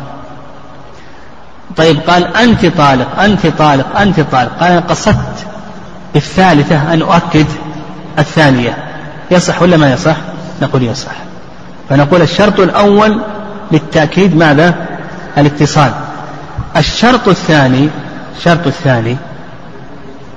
طيب 1.78 1.99
قال 1.99 2.36
أنت 2.38 2.66
طالق 2.66 3.20
أنت 3.20 3.47
طالق 3.47 3.99
أنت 3.99 4.20
طالق. 4.20 4.51
قال 4.59 4.72
أنا 4.72 4.80
قصدت 4.80 5.45
بالثالثة 6.14 6.93
أن 6.93 7.01
أؤكد 7.01 7.45
الثانية. 8.20 8.78
يصح 9.32 9.62
ولا 9.62 9.78
ما 9.78 9.93
يصح؟ 9.93 10.16
نقول 10.62 10.84
يصح. 10.84 11.12
فنقول 11.89 12.22
الشرط 12.22 12.59
الأول 12.59 13.22
للتأكيد 13.72 14.36
ماذا؟ 14.36 14.76
الاتصال. 15.38 15.91
الشرط 16.78 17.28
الثاني 17.28 17.89
الشرط 18.38 18.68
الثاني 18.68 19.18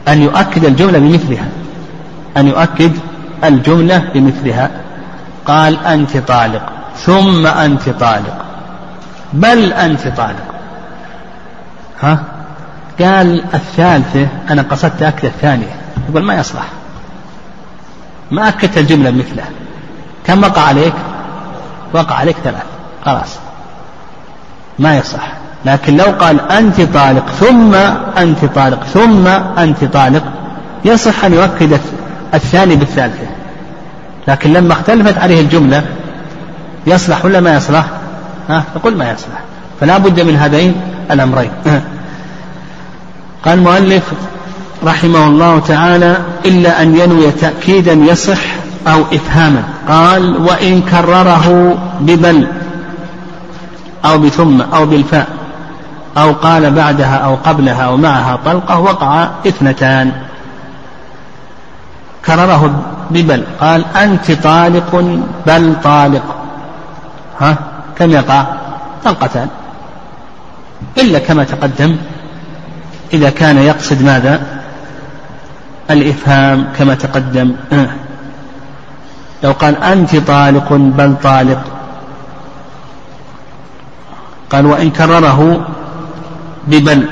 أن 0.08 0.22
يؤكد 0.22 0.64
الجملة 0.64 0.98
بمثلها. 0.98 1.46
أن 2.36 2.48
يؤكد 2.48 2.92
الجملة 3.44 3.98
بمثلها. 4.14 4.70
قال 5.46 5.86
أنت 5.86 6.16
طالق 6.16 6.62
ثم 6.96 7.46
أنت 7.46 7.88
طالق. 7.88 8.43
بل 9.34 9.72
أنت 9.72 10.08
طالق. 10.08 10.44
ها؟ 12.02 12.18
قال 13.00 13.44
الثالثة 13.54 14.28
أنا 14.50 14.62
قصدت 14.62 15.02
أكد 15.02 15.24
الثانية. 15.24 15.76
يقول 16.08 16.22
ما 16.22 16.34
يصلح. 16.34 16.64
ما 18.30 18.48
أكدت 18.48 18.78
الجملة 18.78 19.10
مثله. 19.10 19.44
كم 20.26 20.42
وقع 20.42 20.62
عليك؟ 20.62 20.94
وقع 21.94 22.14
عليك 22.14 22.36
ثلاث. 22.44 22.64
خلاص. 23.04 23.38
ما 24.78 24.96
يصح 24.96 25.32
لكن 25.64 25.96
لو 25.96 26.04
قال 26.04 26.52
أنت 26.52 26.80
طالق 26.80 27.28
ثم 27.28 27.74
أنت 28.18 28.44
طالق 28.44 28.84
ثم 28.84 29.26
أنت 29.58 29.84
طالق 29.84 30.22
يصح 30.84 31.24
أن 31.24 31.32
يؤكد 31.32 31.80
الثاني 32.34 32.76
بالثالثة. 32.76 33.26
لكن 34.28 34.52
لما 34.52 34.72
اختلفت 34.72 35.18
عليه 35.18 35.40
الجملة 35.40 35.82
يصلح 36.86 37.24
ولا 37.24 37.40
ما 37.40 37.54
يصلح؟ 37.54 37.84
ها 38.48 38.64
يقول 38.76 38.96
ما 38.96 39.10
يصلح. 39.10 39.40
فلا 39.80 39.98
بد 39.98 40.20
من 40.20 40.36
هذين 40.36 40.74
الأمرين. 41.10 41.50
قال 43.44 43.58
المؤلف 43.58 44.02
رحمه 44.84 45.26
الله 45.26 45.58
تعالى 45.58 46.16
إلا 46.46 46.82
أن 46.82 46.98
ينوي 46.98 47.30
تأكيدا 47.30 47.92
يصح 47.92 48.40
أو 48.86 49.02
إفهاما. 49.12 49.62
قال 49.88 50.36
وإن 50.36 50.82
كرره 50.82 51.76
ببل 52.00 52.46
أو 54.04 54.18
بثم 54.18 54.60
أو 54.60 54.86
بالفاء 54.86 55.28
أو 56.16 56.32
قال 56.32 56.70
بعدها 56.70 57.16
أو 57.16 57.34
قبلها 57.34 57.82
أو 57.82 57.96
معها 57.96 58.38
طلقة 58.44 58.78
وقع 58.78 59.28
اثنتان. 59.46 60.12
كرره 62.26 62.82
ببل. 63.10 63.44
قال 63.60 63.84
أنت 63.96 64.32
طالق 64.32 65.20
بل 65.46 65.74
طالق. 65.84 66.36
ها؟ 67.40 67.56
كم 67.98 68.10
يقع 68.10 68.46
طلقتان. 69.04 69.48
إلا 70.98 71.18
كما 71.18 71.44
تقدم 71.44 71.96
إذا 73.12 73.30
كان 73.30 73.58
يقصد 73.58 74.02
ماذا؟ 74.02 74.42
الإفهام 75.90 76.66
كما 76.78 76.94
تقدم. 76.94 77.54
لو 79.42 79.52
قال 79.52 79.82
أنت 79.82 80.16
طالق 80.16 80.72
بل 80.72 81.16
طالق. 81.22 81.64
قال 84.50 84.66
وإن 84.66 84.90
كرره 84.90 85.66
ببل. 86.66 87.08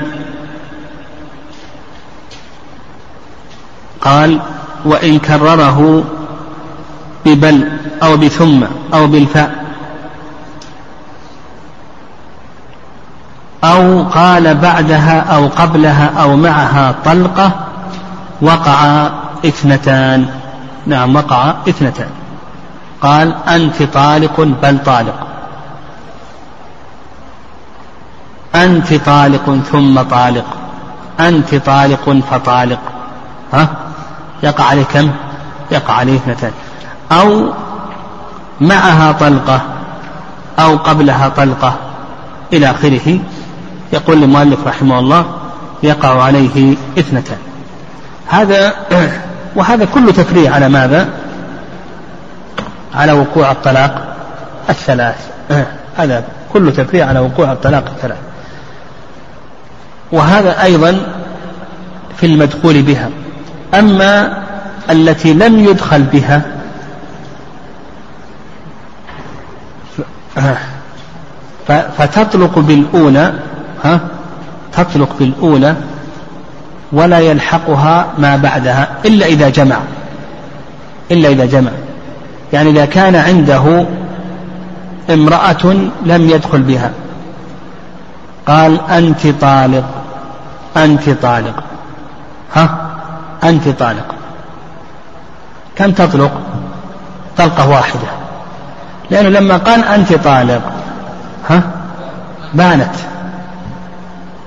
قال 4.01 4.39
وإن 4.85 5.19
كرره 5.19 6.03
ببل 7.25 7.71
أو 8.03 8.17
بثم 8.17 8.63
أو 8.93 9.07
بالفاء. 9.07 9.62
أو 13.63 14.03
قال 14.03 14.55
بعدها 14.55 15.19
أو 15.35 15.47
قبلها 15.47 16.11
أو 16.21 16.35
معها 16.35 16.95
طلقة 17.05 17.51
وقع 18.41 19.09
اثنتان. 19.45 20.25
نعم 20.87 21.15
وقع 21.15 21.53
اثنتان. 21.69 22.09
قال 23.01 23.35
أنت 23.47 23.83
طالق 23.83 24.41
بل 24.41 24.77
طالق. 24.85 25.27
أنت 28.55 28.93
طالق 28.93 29.59
ثم 29.71 30.01
طالق. 30.01 30.45
أنت 31.19 31.55
طالق 31.55 32.21
فطالق. 32.31 32.79
ها؟ 33.53 33.67
يقع 34.43 34.63
عليه 34.63 34.83
كم؟ 34.83 35.11
يقع 35.71 35.93
عليه 35.93 36.15
اثنتان. 36.15 36.51
أو 37.11 37.49
معها 38.61 39.11
طلقة 39.11 39.61
أو 40.59 40.77
قبلها 40.77 41.29
طلقة 41.29 41.73
إلى 42.53 42.71
آخره. 42.71 43.19
يقول 43.93 44.23
المؤلف 44.23 44.67
رحمه 44.67 44.99
الله 44.99 45.25
يقع 45.83 46.23
عليه 46.23 46.75
إثنتان. 46.99 47.37
هذا 48.27 48.73
وهذا 49.55 49.85
كله 49.85 50.11
تفريع 50.11 50.53
على 50.53 50.69
ماذا؟ 50.69 51.09
على 52.95 53.11
وقوع 53.11 53.51
الطلاق 53.51 54.15
الثلاث. 54.69 55.27
هذا 55.97 56.23
كله 56.53 56.71
تفريع 56.71 57.07
على 57.07 57.19
وقوع 57.19 57.51
الطلاق 57.51 57.83
الثلاث. 57.95 58.17
وهذا 60.11 60.63
أيضا 60.63 60.97
في 62.17 62.25
المدخول 62.25 62.81
بها. 62.81 63.09
أما 63.73 64.43
التي 64.89 65.33
لم 65.33 65.59
يدخل 65.59 66.03
بها 66.03 66.41
فتطلق 71.97 72.59
بالأولى 72.59 73.33
ها؟ 73.83 73.99
تطلق 74.73 75.09
بالأولى 75.19 75.75
ولا 76.91 77.19
يلحقها 77.19 78.05
ما 78.17 78.35
بعدها 78.35 78.87
إلا 79.05 79.25
إذا 79.25 79.49
جمع. 79.49 79.77
إلا 81.11 81.29
إذا 81.29 81.45
جمع. 81.45 81.71
يعني 82.53 82.69
إذا 82.69 82.85
كان 82.85 83.15
عنده 83.15 83.85
امرأة 85.09 85.73
لم 86.05 86.29
يدخل 86.29 86.61
بها. 86.61 86.91
قال 88.47 88.79
أنت 88.89 89.27
طالق. 89.27 89.85
أنت 90.77 91.09
طالق. 91.09 91.63
ها؟ 92.55 92.77
أنت 93.43 93.69
طالق. 93.69 94.15
كم 95.75 95.91
تطلق؟ 95.91 96.31
طلقة 97.37 97.69
واحدة. 97.69 98.07
لأنه 99.11 99.29
لما 99.29 99.57
قال 99.57 99.83
أنت 99.83 100.13
طالق 100.13 100.61
ها؟ 101.49 101.61
بانت. 102.53 102.95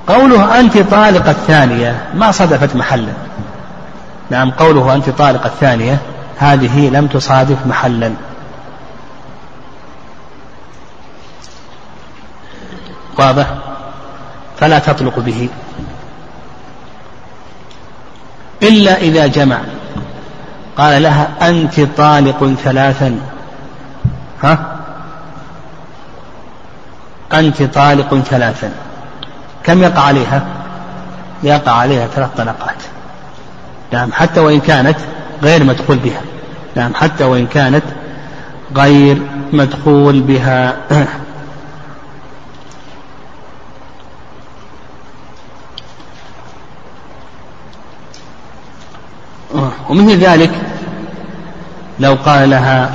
قوله 0.06 0.60
أنت 0.60 0.78
طالق 0.78 1.28
الثانية 1.28 2.08
ما 2.14 2.30
صدفت 2.30 2.76
محلا. 2.76 3.12
نعم 4.30 4.50
قوله 4.50 4.94
أنت 4.94 5.10
طالق 5.10 5.44
الثانية 5.44 5.98
هذه 6.38 6.90
لم 6.90 7.06
تصادف 7.06 7.66
محلا. 7.66 8.12
واضح؟ 13.18 13.46
فلا 14.60 14.78
تطلق 14.78 15.18
به. 15.18 15.48
إلا 18.62 18.96
إذا 18.96 19.26
جمع. 19.26 19.58
قال 20.76 21.02
لها 21.02 21.28
أنت 21.42 21.80
طالق 21.80 22.54
ثلاثا. 22.64 23.20
ها؟ 24.42 24.76
أنت 27.32 27.62
طالق 27.62 28.14
ثلاثا. 28.14 28.85
كم 29.66 29.82
يقع 29.82 30.02
عليها؟ 30.02 30.46
يقع 31.42 31.72
عليها 31.72 32.06
ثلاث 32.06 32.30
طلقات. 32.36 32.76
نعم 33.92 34.12
حتى 34.12 34.40
وإن 34.40 34.60
كانت 34.60 34.96
غير 35.42 35.64
مدخول 35.64 35.96
بها. 35.96 36.20
نعم 36.74 36.94
حتى 36.94 37.24
وإن 37.24 37.46
كانت 37.46 37.84
غير 38.76 39.22
مدخول 39.52 40.20
بها. 40.20 40.76
ومثل 49.88 50.18
ذلك 50.18 50.50
لو 52.00 52.16
قال 52.24 52.50
لها 52.50 52.90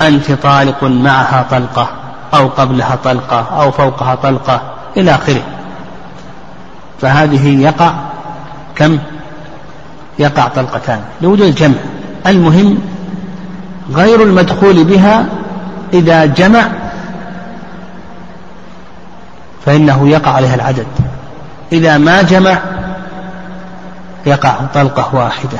أنت 0.00 0.32
طالق 0.32 0.84
معها 0.84 1.46
طلقة 1.50 1.88
أو 2.34 2.48
قبلها 2.48 2.98
طلقة 3.04 3.62
أو 3.62 3.70
فوقها 3.70 4.14
طلقة 4.14 4.60
إلى 4.96 5.14
آخره. 5.14 5.55
فهذه 7.00 7.62
يقع 7.62 7.94
كم؟ 8.76 8.98
يقع 10.18 10.48
طلقتان. 10.48 11.00
لوجود 11.20 11.46
الجمع. 11.46 11.76
المهم 12.26 12.78
غير 13.92 14.22
المدخول 14.22 14.84
بها 14.84 15.26
إذا 15.92 16.26
جمع 16.26 16.68
فإنه 19.66 20.08
يقع 20.08 20.30
عليها 20.30 20.54
العدد. 20.54 20.86
إذا 21.72 21.98
ما 21.98 22.22
جمع 22.22 22.58
يقع 24.26 24.54
طلقة 24.74 25.14
واحدة. 25.14 25.58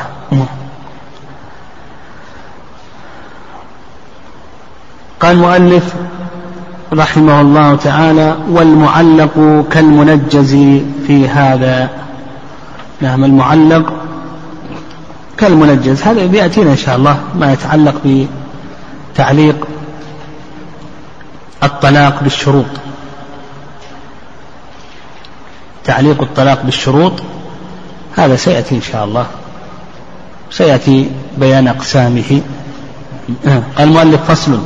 قال 5.21 5.33
المؤلف 5.33 5.95
رحمه 6.93 7.41
الله 7.41 7.77
تعالى 7.77 8.37
والمعلق 8.51 9.65
كالمنجز 9.73 10.53
في 11.07 11.29
هذا. 11.29 11.91
نعم 13.01 13.25
المعلق 13.25 13.93
كالمنجز. 15.39 16.03
هذا 16.03 16.27
بيأتينا 16.27 16.71
إن 16.71 16.77
شاء 16.77 16.97
الله 16.97 17.21
ما 17.35 17.53
يتعلق 17.53 18.27
بتعليق 19.15 19.67
الطلاق 21.63 22.23
بالشروط. 22.23 22.67
تعليق 25.85 26.23
الطلاق 26.23 26.63
بالشروط 26.63 27.13
هذا 28.17 28.37
سيأتي 28.37 28.75
إن 28.75 28.83
شاء 28.83 29.05
الله. 29.05 29.27
سيأتي 30.51 31.11
بيان 31.39 31.69
أقسامه. 31.69 32.41
قال 33.47 33.63
المؤلف 33.79 34.31
فصل. 34.31 34.59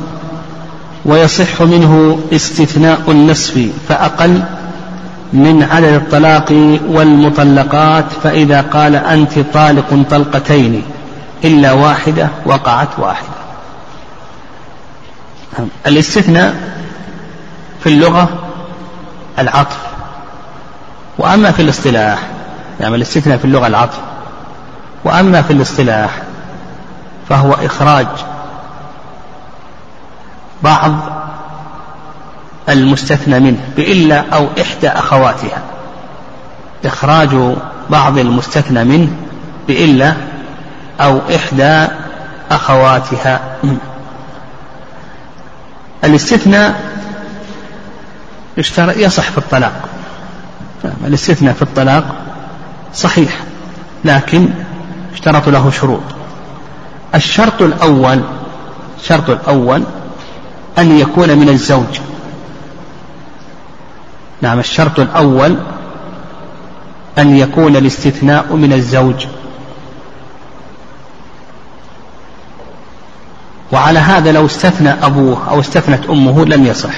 ويصح 1.05 1.61
منه 1.61 2.19
استثناء 2.33 3.01
النصف 3.07 3.67
فأقل 3.89 4.43
من 5.33 5.63
عدد 5.63 5.93
الطلاق 5.93 6.51
والمطلقات 6.87 8.05
فإذا 8.23 8.61
قال 8.61 8.95
أنت 8.95 9.39
طالق 9.53 10.05
طلقتين 10.09 10.83
إلا 11.43 11.71
واحدة 11.71 12.29
وقعت 12.45 12.87
واحدة. 12.97 13.27
الاستثناء 15.87 16.55
في 17.83 17.89
اللغة 17.89 18.29
العطف. 19.39 19.77
وأما 21.17 21.51
في 21.51 21.61
الاصطلاح 21.61 22.19
يعني 22.79 22.95
الاستثناء 22.95 23.37
في 23.37 23.45
اللغة 23.45 23.67
العطف. 23.67 23.99
وأما 25.03 25.41
في 25.41 25.53
الاصطلاح 25.53 26.21
فهو 27.29 27.53
إخراج 27.53 28.07
بعض 30.63 30.91
المستثنى 32.69 33.39
منه 33.39 33.59
بإلا 33.77 34.29
أو 34.33 34.47
إحدى 34.61 34.89
أخواتها. 34.89 35.61
إخراج 36.85 37.55
بعض 37.89 38.17
المستثنى 38.17 38.83
منه 38.83 39.09
بإلا 39.67 40.13
أو 41.01 41.21
إحدى 41.35 41.87
أخواتها. 42.51 43.39
الاستثناء 46.03 46.75
يصح 48.77 49.31
في 49.31 49.37
الطلاق. 49.37 49.73
الاستثناء 51.05 51.53
في 51.53 51.61
الطلاق 51.61 52.15
صحيح 52.93 53.39
لكن 54.05 54.49
اشترط 55.13 55.49
له 55.49 55.71
شروط. 55.71 56.01
الشرط 57.15 57.61
الأول 57.61 58.21
الشرط 58.99 59.29
الأول 59.29 59.83
أن 60.77 60.99
يكون 60.99 61.37
من 61.37 61.49
الزوج. 61.49 61.99
نعم 64.41 64.59
الشرط 64.59 64.99
الأول 64.99 65.57
أن 67.17 67.37
يكون 67.37 67.75
الاستثناء 67.75 68.55
من 68.55 68.73
الزوج. 68.73 69.25
وعلى 73.71 73.99
هذا 73.99 74.31
لو 74.31 74.45
استثنى 74.45 74.89
أبوه 74.89 75.49
أو 75.49 75.59
استثنت 75.59 76.09
أمه 76.09 76.45
لم 76.45 76.65
يصح. 76.65 76.93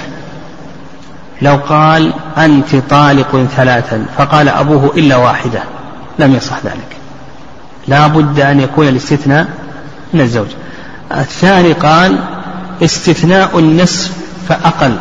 لو 1.41 1.55
قال 1.55 2.13
أنت 2.37 2.75
طالق 2.75 3.45
ثلاثا 3.55 4.05
فقال 4.17 4.49
أبوه 4.49 4.91
إلا 4.97 5.15
واحدة 5.15 5.63
لم 6.19 6.35
يصح 6.35 6.57
ذلك. 6.65 6.97
لا 7.87 8.07
بد 8.07 8.39
أن 8.39 8.59
يكون 8.59 8.87
الاستثناء 8.87 9.47
من 10.13 10.21
الزوج. 10.21 10.47
الثاني 11.11 11.73
قال 11.73 12.19
استثناء 12.81 13.59
النصف 13.59 14.11
فأقل 14.49 14.97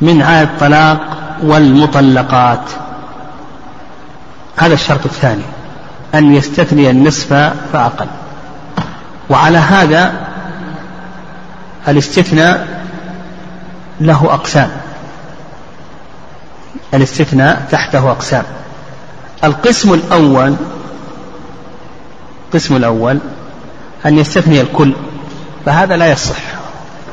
من 0.00 0.22
عاد 0.22 0.48
الطلاق 0.48 1.00
والمطلقات. 1.42 2.64
هذا 4.56 4.74
الشرط 4.74 5.04
الثاني 5.04 5.42
أن 6.14 6.34
يستثني 6.34 6.90
النصف 6.90 7.32
فأقل. 7.72 8.06
وعلى 9.30 9.58
هذا 9.58 10.12
الاستثناء 11.88 12.84
له 14.00 14.34
أقسام. 14.34 14.70
الاستثناء 16.94 17.66
تحته 17.70 18.10
أقسام. 18.10 18.44
القسم 19.44 19.94
الأول 19.94 20.54
القسم 22.46 22.76
الأول 22.76 23.18
أن 24.06 24.18
يستثني 24.18 24.60
الكل. 24.60 24.94
فهذا 25.66 25.96
لا 25.96 26.12
يصح. 26.12 26.36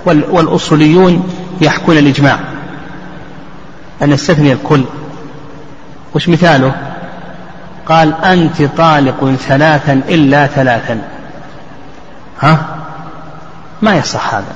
والأصوليون 0.06 1.30
يحكون 1.62 1.98
الإجماع. 1.98 2.40
أن 4.02 4.12
يستثني 4.12 4.54
الكل. 4.54 4.84
وش 6.16 6.30
مثاله؟ 6.30 6.76
قال 7.86 8.14
أنت 8.26 8.62
طالق 8.62 9.36
ثلاثا 9.36 9.94
إلا 9.94 10.48
ثلاثا. 10.48 11.02
ها؟ 12.42 12.66
ما 13.82 13.96
يصح 13.96 14.34
هذا. 14.34 14.56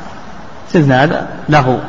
استثناء 0.68 1.04
هذا 1.04 1.28
له. 1.50 1.80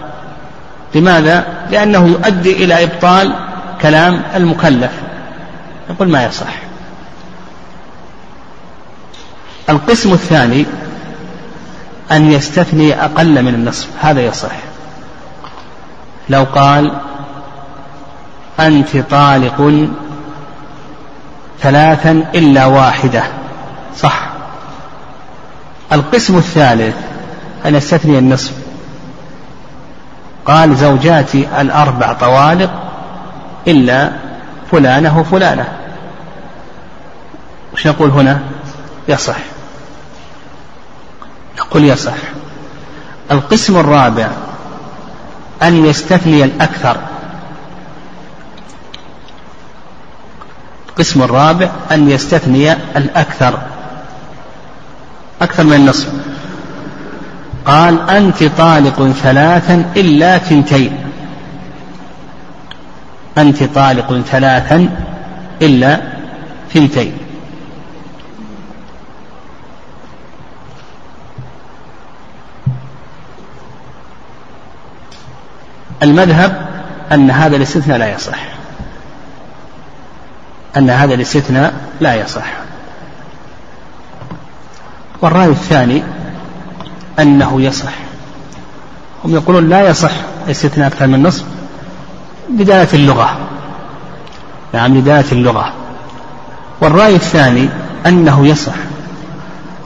لماذا؟ 0.95 1.47
لأنه 1.71 2.07
يؤدي 2.07 2.65
إلى 2.65 2.85
إبطال 2.85 3.35
كلام 3.83 4.23
المكلف. 4.35 4.93
يقول 5.91 6.09
ما 6.09 6.25
يصح. 6.25 6.55
القسم 9.71 10.13
الثاني 10.13 10.67
أن 12.13 12.33
يستثني 12.33 13.05
أقل 13.05 13.43
من 13.43 13.55
النصف 13.55 13.89
هذا 14.01 14.21
يصح. 14.21 14.57
لو 16.29 16.45
قال 16.45 16.93
أنت 18.61 18.97
طالق 18.97 19.89
ثلاثا 21.61 22.11
إلا 22.35 22.67
واحدة 22.67 23.23
صح. 23.97 24.29
القسم 25.93 26.39
الثالث 26.39 26.97
أن 27.67 27.75
يستثني 27.75 28.19
النصف. 28.19 28.53
قال 30.47 30.77
زوجاتي 30.77 31.49
الأربع 31.61 32.13
طوالق 32.13 32.71
إلا 33.67 34.13
فلانة 34.71 35.19
وفلانة. 35.19 35.69
وش 37.75 37.87
نقول 37.87 38.11
هنا؟ 38.11 38.41
يصح. 39.09 39.52
نقول 41.59 41.85
يصح 41.85 42.15
القسم 43.31 43.77
الرابع 43.77 44.29
أن 45.63 45.87
يستثني 45.87 46.45
الأكثر. 46.45 46.97
القسم 50.89 51.23
الرابع 51.23 51.71
أن 51.93 52.11
يستثني 52.11 52.73
الأكثر. 52.73 53.59
أكثر 55.43 55.65
من 55.65 55.73
النصف. 55.73 56.09
قال 57.67 58.11
أنت 58.11 58.45
طالق 58.45 59.11
ثلاثا 59.23 59.85
إلا 59.97 60.39
ثنتين 60.39 61.03
أنت 63.39 63.63
طالق 63.63 64.21
ثلاثا 64.21 64.89
إلا 65.63 66.01
ثنتين 66.75 67.13
المذهب 76.03 76.67
أن 77.13 77.31
هذا 77.31 77.57
الاستثناء 77.57 77.99
لا 77.99 78.15
يصح. 78.15 78.39
أن 80.77 80.91
هذا 80.91 81.15
الاستثناء 81.15 81.75
لا 82.01 82.15
يصح. 82.15 82.47
والرأي 85.21 85.49
الثاني 85.49 86.03
أنه 87.19 87.63
يصح. 87.63 87.93
هم 89.25 89.35
يقولون 89.35 89.69
لا 89.69 89.89
يصح 89.89 90.13
الاستثناء 90.47 90.89
أكثر 90.89 91.07
من 91.07 91.23
نصف 91.23 91.45
بداية 92.49 92.89
اللغة. 92.95 93.37
نعم 94.73 95.01
بداية 95.01 95.33
اللغة. 95.33 95.73
والرأي 96.81 97.15
الثاني 97.15 97.69
أنه 98.07 98.47
يصح. 98.47 98.75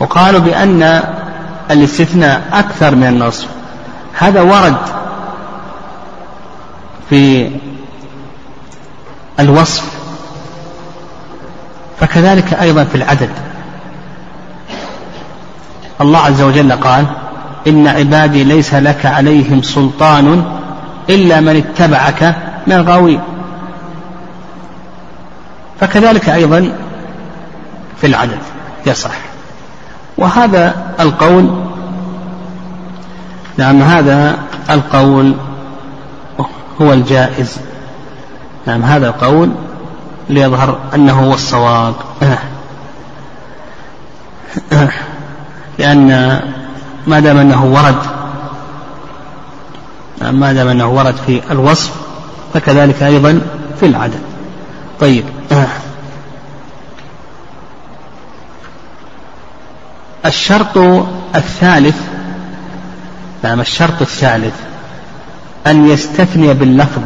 وقالوا 0.00 0.40
بأن 0.40 1.02
الاستثناء 1.70 2.42
أكثر 2.52 2.94
من 2.94 3.06
النصف 3.06 3.48
هذا 4.18 4.40
ورد 4.40 4.76
في 7.10 7.50
الوصف 9.40 9.96
فكذلك 12.00 12.54
أيضا 12.54 12.84
في 12.84 12.94
العدد. 12.94 13.30
الله 16.00 16.18
عز 16.18 16.42
وجل 16.42 16.72
قال 16.72 17.06
إن 17.66 17.86
عبادي 17.86 18.44
ليس 18.44 18.74
لك 18.74 19.06
عليهم 19.06 19.62
سلطان 19.62 20.44
إلا 21.10 21.40
من 21.40 21.56
اتبعك 21.56 22.36
من 22.66 22.72
الغاوين. 22.72 23.20
فكذلك 25.80 26.28
أيضا 26.28 26.72
في 28.00 28.06
العدد 28.06 28.38
يصح. 28.86 29.14
وهذا 30.18 30.74
القول 31.00 31.66
نعم 33.56 33.82
هذا 33.82 34.38
القول 34.70 35.34
هو 36.82 36.92
الجائز. 36.92 37.56
نعم 38.66 38.82
هذا 38.82 39.08
القول 39.08 39.50
ليظهر 40.28 40.78
أنه 40.94 41.12
هو 41.12 41.34
الصواب. 41.34 41.94
لأن 45.78 46.40
ما 47.06 47.20
دام 47.20 47.38
أنه 47.38 47.64
ورد 47.64 48.16
ما 50.32 50.52
دام 50.52 50.68
أنه 50.68 50.88
ورد 50.88 51.14
في 51.26 51.42
الوصف 51.50 51.92
فكذلك 52.54 53.02
أيضا 53.02 53.40
في 53.80 53.86
العدد 53.86 54.20
طيب. 55.00 55.24
الشرط 60.26 60.78
الثالث 61.34 61.96
نعم 63.42 63.60
الشرط 63.60 64.00
الثالث. 64.00 64.54
أن 65.66 65.90
يستثني 65.90 66.54
باللفظ. 66.54 67.02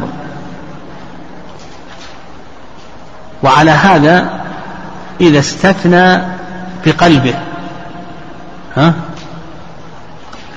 وعلى 3.43 3.71
هذا 3.71 4.41
إذا 5.21 5.39
استثنى 5.39 6.21
بقلبه. 6.85 7.35
ها؟ 8.77 8.93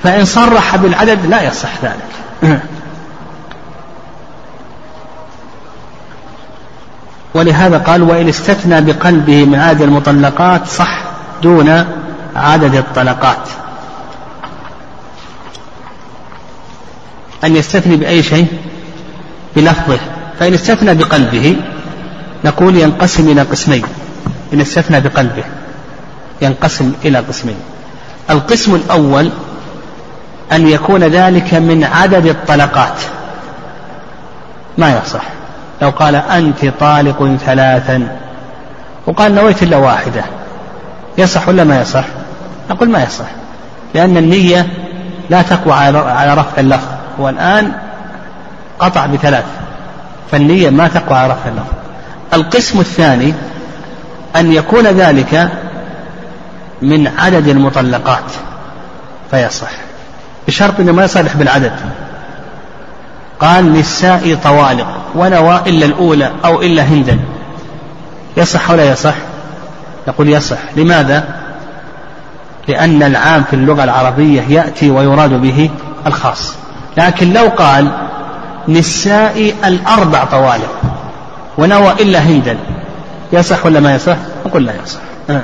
فإن 0.03 0.25
صرح 0.25 0.77
بالعدد 0.77 1.27
لا 1.27 1.43
يصح 1.43 1.71
ذلك. 1.83 2.11
ولهذا 7.35 7.79
قال 7.79 8.03
وإن 8.03 8.29
استثنى 8.29 8.81
بقلبه 8.81 9.45
من 9.45 9.55
عدد 9.55 9.83
المطلقات 9.83 10.67
صح 10.67 10.99
دون 11.43 11.85
عدد 12.37 12.75
الطلقات. 12.75 13.64
أن 17.45 17.57
يستثني 17.57 17.97
بأي 17.97 18.23
شيء 18.23 18.47
بلفظه 19.57 19.99
فإن 20.39 20.55
استثنى 20.55 20.95
بقلبه 20.95 21.57
نقول 22.45 22.77
ينقسم 22.77 23.29
إلى 23.29 23.43
قسمين. 23.43 23.83
إن 24.53 24.61
استثنى 24.61 25.01
بقلبه 25.01 25.45
ينقسم 26.43 26.93
إلى 27.05 27.19
قسمين. 27.19 27.57
القسم 28.31 28.75
الأول 28.75 29.31
أن 30.53 30.69
يكون 30.69 31.05
ذلك 31.05 31.55
من 31.55 31.85
عدد 31.85 32.27
الطلقات. 32.27 33.01
ما 34.79 34.99
يصح. 34.99 35.23
لو 35.83 35.91
قال 35.91 36.15
أنت 36.15 36.67
طالق 36.81 37.37
ثلاثا 37.47 38.19
وقال 39.07 39.35
نويت 39.35 39.63
إلا 39.63 39.77
واحدة 39.77 40.25
يصح 41.19 41.49
ولا 41.49 41.65
ما 41.65 41.81
يصح؟ 41.81 42.05
نقول 42.71 42.89
ما 42.89 43.03
يصح 43.03 43.27
لأن 43.95 44.17
النية 44.17 44.67
لا 45.31 45.43
تقوى 45.43 45.73
على 45.75 46.35
رفع 46.35 46.61
اللفظ. 46.61 46.94
والآن 47.19 47.73
قطع 48.79 49.07
بثلاث 49.07 49.45
فالنية 50.31 50.71
ما 50.71 50.89
تقوى 50.89 51.19
على 51.19 51.33
رفع 51.33 51.49
اللفظ 51.49 51.73
القسم 52.35 52.81
الثاني 52.81 53.35
أن 54.37 54.53
يكون 54.53 54.87
ذلك 54.87 55.49
من 56.83 57.07
عدد 57.19 57.49
المطلقات 57.49 58.33
فيصح. 59.31 59.71
بشرط 60.47 60.81
أنه 60.81 60.93
ما 60.93 61.05
يصالح 61.05 61.37
بالعدد. 61.37 61.73
قال 63.41 63.73
نساء 63.73 64.39
طوالق 64.45 64.87
ونوى 65.15 65.61
إلا 65.67 65.87
الأولى 65.87 66.33
أو 66.45 66.63
إلا 66.63 66.83
هندا 66.83 67.19
يصح 68.37 68.71
ولا 68.71 68.93
يصح؟ 68.93 69.15
نقول 70.09 70.29
يصح. 70.29 70.59
لماذا؟ 70.77 71.25
لأن 72.69 73.03
العام 73.03 73.45
في 73.45 73.57
اللغة 73.57 73.85
العربية 73.85 74.43
يأتي 74.43 74.91
ويراد 74.91 75.33
به 75.41 75.71
الخاص. 76.07 76.55
لكن 76.97 77.33
لو 77.33 77.49
قال 77.49 77.89
نساء 78.69 79.55
الأربع 79.65 80.25
طوالق 80.25 80.81
ونوى 81.59 81.93
إلا 81.93 82.19
هندا 82.19 82.57
يصح 83.33 83.67
ولا 83.67 83.81
ما 83.81 83.95
يصح 83.95 84.17
نقول 84.47 84.65
لا 84.67 84.73
يصح 84.83 85.01
أه. 85.31 85.43